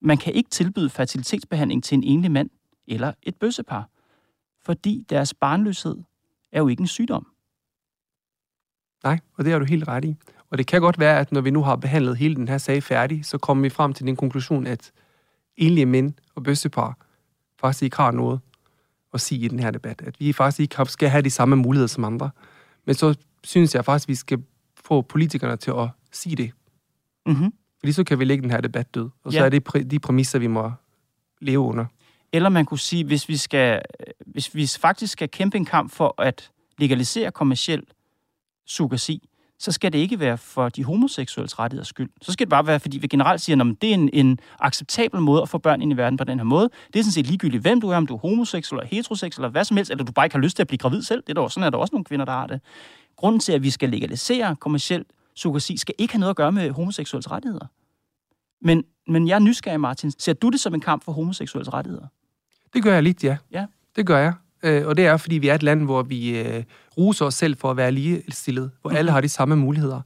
Man 0.03 0.18
kan 0.18 0.35
ikke 0.35 0.50
tilbyde 0.50 0.90
fertilitetsbehandling 0.90 1.85
til 1.85 1.96
en 1.96 2.05
enlig 2.05 2.31
mand 2.31 2.50
eller 2.88 3.12
et 3.22 3.37
bøssepar, 3.37 3.88
fordi 4.62 5.05
deres 5.11 5.35
barnløshed 5.35 5.96
er 6.53 6.59
jo 6.59 6.68
ikke 6.68 6.81
en 6.81 6.87
sygdom. 6.87 7.30
Nej, 9.05 9.19
og 9.37 9.45
det 9.45 9.53
har 9.53 9.59
du 9.59 9.65
helt 9.65 9.89
ret 9.89 10.05
i. 10.05 10.17
Og 10.51 10.59
det 10.59 10.67
kan 10.67 10.81
godt 10.81 10.99
være, 10.99 11.19
at 11.19 11.33
når 11.33 11.41
vi 11.41 11.51
nu 11.51 11.63
har 11.63 11.77
behandlet 11.77 12.17
hele 12.17 12.35
den 12.35 12.49
her 12.49 12.59
sag 12.59 12.83
færdig, 12.83 13.25
så 13.25 13.39
kommer 13.39 13.63
vi 13.63 13.69
frem 13.71 13.93
til 13.93 14.07
den 14.07 14.17
konklusion, 14.17 14.67
at 14.67 14.91
enlige 15.57 15.87
mænd 15.87 16.13
og 16.35 16.43
bøssepar 16.43 16.97
faktisk 17.61 17.83
ikke 17.83 17.97
har 17.97 18.11
noget 18.11 18.41
at 19.15 19.21
sige 19.21 19.41
i 19.45 19.49
den 19.49 19.59
her 19.59 19.71
debat. 19.71 20.03
At 20.07 20.15
vi 20.21 20.33
faktisk 20.33 20.61
ikke 20.61 20.77
skal 20.93 21.09
have 21.09 21.23
de 21.23 21.31
samme 21.31 21.57
muligheder 21.57 21.87
som 21.87 22.05
andre. 22.05 22.31
Men 22.87 22.95
så 22.95 23.15
synes 23.45 23.75
jeg 23.75 23.85
faktisk, 23.85 24.05
at 24.05 24.09
vi 24.09 24.15
skal 24.15 24.43
få 24.85 25.03
politikerne 25.03 25.57
til 25.57 25.71
at 25.71 25.89
sige 26.13 26.37
det. 26.37 26.51
Mm-hmm. 27.27 27.53
Fordi 27.79 27.93
så 27.93 28.05
kan 28.05 28.19
vi 28.19 28.25
lægge 28.25 28.43
den 28.43 28.51
her 28.51 28.61
debat 28.61 28.95
død. 28.95 29.09
Og 29.25 29.33
så 29.33 29.39
Ja. 29.39 29.45
er 29.45 29.49
det 29.49 29.69
præ- 29.69 29.83
de 29.89 29.99
præmisser, 29.99 30.39
vi 30.39 30.47
må 30.47 30.73
leve 31.41 31.59
under. 31.61 31.85
Eller 32.33 32.49
man 32.49 32.65
kunne 32.65 32.79
sige, 32.79 33.05
hvis 33.05 33.29
vi, 33.29 33.37
skal, 33.37 33.83
hvis 34.27 34.55
vi 34.55 34.67
faktisk 34.81 35.13
skal 35.13 35.29
kæmpe 35.29 35.57
en 35.57 35.65
kamp 35.65 35.93
for 35.93 36.15
at 36.23 36.51
legalisere 36.79 37.31
kommersiel 37.31 37.83
surrogasi, 38.66 39.29
så 39.59 39.73
skal 39.73 39.92
det 39.92 39.99
ikke 39.99 40.20
være 40.20 40.38
for 40.38 40.68
de 40.68 40.85
homoseksuelles 40.85 41.59
rettigheders 41.59 41.88
skyld. 41.88 42.11
Så 42.23 42.33
skal 42.33 42.46
det 42.46 42.51
bare 42.51 42.66
være, 42.66 42.81
fordi 42.81 42.99
vi 42.99 43.07
generelt 43.07 43.40
siger, 43.40 43.61
at 43.64 43.77
det 43.83 43.90
er 43.90 43.94
en, 43.94 44.11
en 44.12 44.38
acceptabel 44.61 45.20
måde 45.20 45.42
at 45.42 45.49
få 45.49 45.59
børn 45.59 45.83
ind 45.83 45.92
i 45.92 45.96
verden 45.96 46.16
på 46.16 46.25
den 46.25 46.38
her 46.38 46.44
måde. 46.44 46.70
Det 46.92 46.99
er 46.99 47.03
sådan 47.03 47.12
set 47.12 47.27
ligegyldigt, 47.27 47.62
hvem 47.62 47.81
du 47.81 47.88
er, 47.88 47.96
om 47.96 48.07
du 48.07 48.14
er 48.14 48.18
homoseksuel 48.18 48.79
eller 48.81 48.88
heteroseksuel 48.96 49.44
eller 49.44 49.51
hvad 49.53 49.64
som 49.64 49.77
helst, 49.77 49.90
eller 49.90 50.05
du 50.05 50.12
bare 50.12 50.27
ikke 50.27 50.35
har 50.37 50.42
lyst 50.42 50.57
til 50.57 50.62
at 50.62 50.66
blive 50.66 50.79
gravid 50.79 51.03
selv. 51.03 51.23
Det 51.23 51.29
er 51.31 51.35
der, 51.35 51.40
også- 51.40 51.55
sådan 51.55 51.66
er 51.66 51.70
der 51.70 51.79
også 51.79 51.94
nogle 51.94 52.05
kvinder, 52.05 52.25
der 52.25 52.33
har 52.33 52.46
det. 52.46 52.61
Grunden 53.16 53.40
til, 53.40 53.53
at 53.53 53.62
vi 53.62 53.70
skal 53.70 53.88
legalisere 53.90 54.57
kommersiel 54.57 55.05
surrogasi, 55.35 55.77
skal 55.77 55.94
ikke 55.99 56.14
have 56.14 56.20
noget 56.20 56.31
at 56.31 56.37
gøre 56.37 56.53
med 56.53 56.70
homoseksuelles 56.70 57.31
rettigheder. 57.31 57.66
Men, 58.62 58.85
men 59.07 59.29
jeg 59.29 59.35
er 59.35 59.38
nysgerrig, 59.38 59.81
Martin. 59.81 60.11
Ser 60.11 60.33
du 60.33 60.49
det 60.49 60.61
som 60.61 60.75
en 60.75 60.81
kamp 60.81 61.05
for 61.05 61.12
homoseksuelles 61.12 61.73
rettigheder? 61.73 62.07
Det 62.75 62.83
gør 62.83 62.94
jeg 62.94 63.03
lidt, 63.03 63.25
ja. 63.25 63.37
Ja. 63.53 63.66
Det 63.96 64.07
gør 64.07 64.18
jeg. 64.18 64.33
Øh, 64.62 64.87
og 64.87 64.96
det 64.96 65.07
er, 65.07 65.16
fordi 65.16 65.38
vi 65.38 65.49
er 65.49 65.55
et 65.55 65.62
land, 65.62 65.83
hvor 65.85 66.03
vi 66.03 66.38
øh, 66.38 66.64
ruser 66.99 67.25
os 67.27 67.35
selv 67.35 67.57
for 67.57 67.70
at 67.70 67.77
være 67.77 67.92
ligestillet, 67.92 68.70
hvor 68.81 68.90
Mhm. 68.90 68.96
alle 68.96 69.11
har 69.11 69.20
de 69.20 69.29
samme 69.29 69.57
muligheder. 69.57 70.01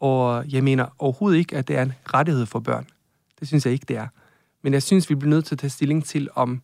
Og 0.00 0.44
jeg 0.52 0.64
mener 0.64 0.86
overhovedet 0.98 1.38
ikke, 1.38 1.56
at 1.56 1.68
det 1.68 1.76
er 1.76 1.82
en 1.82 1.92
rettighed 2.14 2.46
for 2.46 2.58
børn. 2.60 2.86
Det 3.40 3.48
synes 3.48 3.64
jeg 3.66 3.72
ikke, 3.72 3.84
det 3.88 3.96
er. 3.96 4.06
Men 4.62 4.72
jeg 4.72 4.82
synes, 4.82 5.10
vi 5.10 5.14
bliver 5.14 5.30
nødt 5.30 5.44
til 5.44 5.54
at 5.54 5.58
tage 5.58 5.70
stilling 5.70 6.04
til, 6.04 6.28
om 6.34 6.62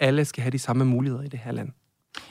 alle 0.00 0.24
skal 0.24 0.42
have 0.42 0.50
de 0.50 0.58
samme 0.58 0.84
muligheder 0.84 1.22
i 1.22 1.28
det 1.28 1.38
her 1.44 1.52
land. 1.52 1.68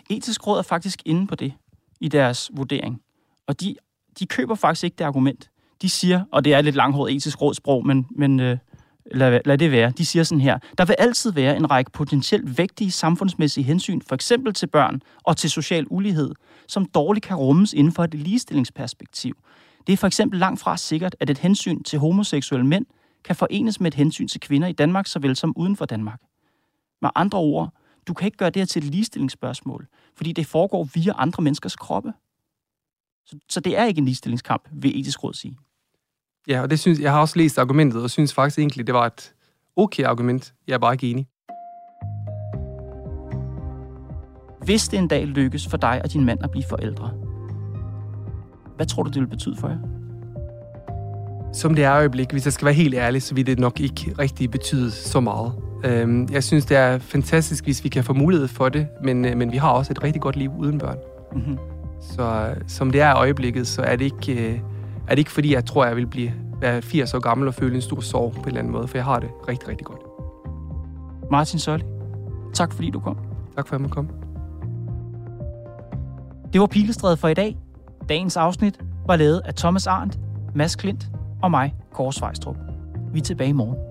Etisk 0.09 0.47
råd 0.47 0.57
er 0.59 0.63
faktisk 0.63 1.01
inde 1.05 1.27
på 1.27 1.35
det 1.35 1.53
i 1.99 2.07
deres 2.07 2.51
vurdering. 2.53 3.01
Og 3.47 3.61
de, 3.61 3.75
de 4.19 4.25
køber 4.25 4.55
faktisk 4.55 4.83
ikke 4.83 4.95
det 4.97 5.03
argument. 5.05 5.49
De 5.81 5.89
siger, 5.89 6.23
og 6.31 6.45
det 6.45 6.53
er 6.53 6.61
lidt 6.61 6.75
langhåret 6.75 7.15
etisk 7.15 7.41
rådsprog, 7.41 7.87
men, 7.87 8.07
men 8.15 8.39
øh, 8.39 8.57
lad, 9.05 9.39
lad 9.45 9.57
det 9.57 9.71
være. 9.71 9.91
De 9.91 10.05
siger 10.05 10.23
sådan 10.23 10.41
her, 10.41 10.59
der 10.77 10.85
vil 10.85 10.95
altid 10.99 11.31
være 11.31 11.57
en 11.57 11.71
række 11.71 11.91
potentielt 11.91 12.57
vægtige 12.57 12.91
samfundsmæssige 12.91 13.63
hensyn, 13.63 14.01
for 14.01 14.15
eksempel 14.15 14.53
til 14.53 14.67
børn 14.67 15.01
og 15.23 15.37
til 15.37 15.49
social 15.49 15.85
ulighed, 15.89 16.31
som 16.67 16.85
dårligt 16.85 17.25
kan 17.25 17.37
rummes 17.37 17.73
inden 17.73 17.93
for 17.93 18.03
et 18.03 18.13
ligestillingsperspektiv. 18.13 19.37
Det 19.87 19.93
er 19.93 19.97
for 19.97 20.07
eksempel 20.07 20.39
langt 20.39 20.59
fra 20.59 20.77
sikkert, 20.77 21.15
at 21.19 21.29
et 21.29 21.37
hensyn 21.37 21.83
til 21.83 21.99
homoseksuelle 21.99 22.67
mænd 22.67 22.85
kan 23.23 23.35
forenes 23.35 23.79
med 23.79 23.87
et 23.87 23.93
hensyn 23.93 24.27
til 24.27 24.39
kvinder 24.39 24.67
i 24.67 24.73
Danmark, 24.73 25.07
såvel 25.07 25.35
som 25.35 25.53
uden 25.57 25.75
for 25.75 25.85
Danmark. 25.85 26.19
Med 27.01 27.09
andre 27.15 27.39
ord, 27.39 27.73
du 28.07 28.13
kan 28.13 28.25
ikke 28.25 28.37
gøre 28.37 28.49
det 28.49 28.59
her 28.59 28.65
til 28.65 28.83
et 28.83 28.91
ligestillingsspørgsmål, 28.91 29.87
fordi 30.15 30.31
det 30.31 30.47
foregår 30.47 30.83
via 30.93 31.13
andre 31.17 31.43
menneskers 31.43 31.75
kroppe. 31.75 32.13
Så, 33.25 33.37
så 33.49 33.59
det 33.59 33.77
er 33.77 33.85
ikke 33.85 33.99
en 33.99 34.05
ligestillingskamp, 34.05 34.69
vil 34.71 34.99
etisk 34.99 35.23
råd 35.23 35.33
sige. 35.33 35.57
Ja, 36.47 36.61
og 36.61 36.69
det 36.69 36.79
synes, 36.79 36.99
jeg 36.99 37.11
har 37.11 37.21
også 37.21 37.39
læst 37.39 37.59
argumentet, 37.59 38.03
og 38.03 38.09
synes 38.09 38.33
faktisk 38.33 38.59
egentlig, 38.59 38.87
det 38.87 38.95
var 38.95 39.05
et 39.05 39.33
okay 39.75 40.03
argument. 40.03 40.53
Jeg 40.67 40.73
er 40.73 40.77
bare 40.77 40.93
ikke 40.93 41.09
enig. 41.11 41.27
Hvis 44.65 44.87
det 44.87 44.99
en 44.99 45.07
dag 45.07 45.25
lykkes 45.25 45.67
for 45.67 45.77
dig 45.77 46.01
og 46.03 46.13
din 46.13 46.25
mand 46.25 46.39
at 46.43 46.51
blive 46.51 46.63
forældre, 46.69 47.11
hvad 48.75 48.85
tror 48.85 49.03
du, 49.03 49.09
det 49.09 49.21
vil 49.21 49.27
betyde 49.27 49.55
for 49.55 49.67
jer? 49.67 49.77
Som 51.53 51.75
det 51.75 51.83
er 51.83 51.93
øjeblik, 51.93 52.31
hvis 52.31 52.45
jeg 52.45 52.53
skal 52.53 52.65
være 52.65 52.73
helt 52.73 52.95
ærlig, 52.95 53.21
så 53.21 53.35
vil 53.35 53.45
det 53.45 53.59
nok 53.59 53.79
ikke 53.79 54.15
rigtig 54.19 54.51
betyde 54.51 54.91
så 54.91 55.19
meget. 55.19 55.53
Øhm, 55.85 56.27
Jeg 56.31 56.43
synes, 56.43 56.65
det 56.65 56.77
er 56.77 56.97
fantastisk, 56.99 57.63
hvis 57.63 57.83
vi 57.83 57.89
kan 57.89 58.03
få 58.03 58.13
mulighed 58.13 58.47
for 58.47 58.69
det, 58.69 58.87
men, 59.03 59.25
øh, 59.25 59.37
men 59.37 59.51
vi 59.51 59.57
har 59.57 59.69
også 59.69 59.93
et 59.93 60.03
rigtig 60.03 60.21
godt 60.21 60.35
liv 60.35 60.51
uden 60.57 60.79
børn. 60.79 60.97
Mm-hmm. 61.33 61.57
Så 62.01 62.23
øh, 62.23 62.61
som 62.67 62.91
det 62.91 63.01
er 63.01 63.09
i 63.09 63.13
øjeblikket, 63.13 63.67
så 63.67 63.81
er 63.81 63.95
det 63.95 64.05
ikke, 64.05 64.51
øh, 64.51 64.59
er 65.07 65.09
det 65.09 65.17
ikke 65.17 65.31
fordi, 65.31 65.53
jeg 65.53 65.65
tror, 65.65 65.85
jeg 65.85 65.95
vil 65.95 66.07
blive 66.07 66.33
være 66.61 66.81
80 66.81 67.13
år 67.13 67.19
gammel 67.19 67.47
og 67.47 67.53
føle 67.53 67.75
en 67.75 67.81
stor 67.81 67.99
sorg 67.99 68.33
på 68.33 68.39
en 68.39 68.47
eller 68.47 68.59
anden 68.59 68.73
måde, 68.73 68.87
for 68.87 68.97
jeg 68.97 69.05
har 69.05 69.19
det 69.19 69.29
rigtig, 69.47 69.69
rigtig 69.69 69.85
godt. 69.85 70.01
Martin 71.31 71.59
Solli, 71.59 71.83
tak 72.53 72.73
fordi 72.73 72.89
du 72.89 72.99
kom. 72.99 73.17
Tak 73.55 73.67
for, 73.67 73.75
at 73.75 73.79
jeg 73.79 73.81
måtte 73.81 73.93
komme. 73.93 74.09
Det 76.53 76.61
var 76.61 76.67
Pilestrædet 76.67 77.19
for 77.19 77.27
i 77.27 77.33
dag. 77.33 77.57
Dagens 78.09 78.37
afsnit 78.37 78.79
var 79.07 79.15
lavet 79.15 79.41
af 79.45 79.55
Thomas 79.55 79.87
Arndt, 79.87 80.19
Mads 80.55 80.75
Klint 80.75 81.09
og 81.43 81.51
mig, 81.51 81.75
Kåre 81.93 82.13
Svejstrup. 82.13 82.57
Vi 83.13 83.19
er 83.19 83.23
tilbage 83.23 83.49
i 83.49 83.53
morgen. 83.53 83.90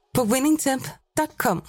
på 0.13 0.23
winningtemp.com. 0.23 1.61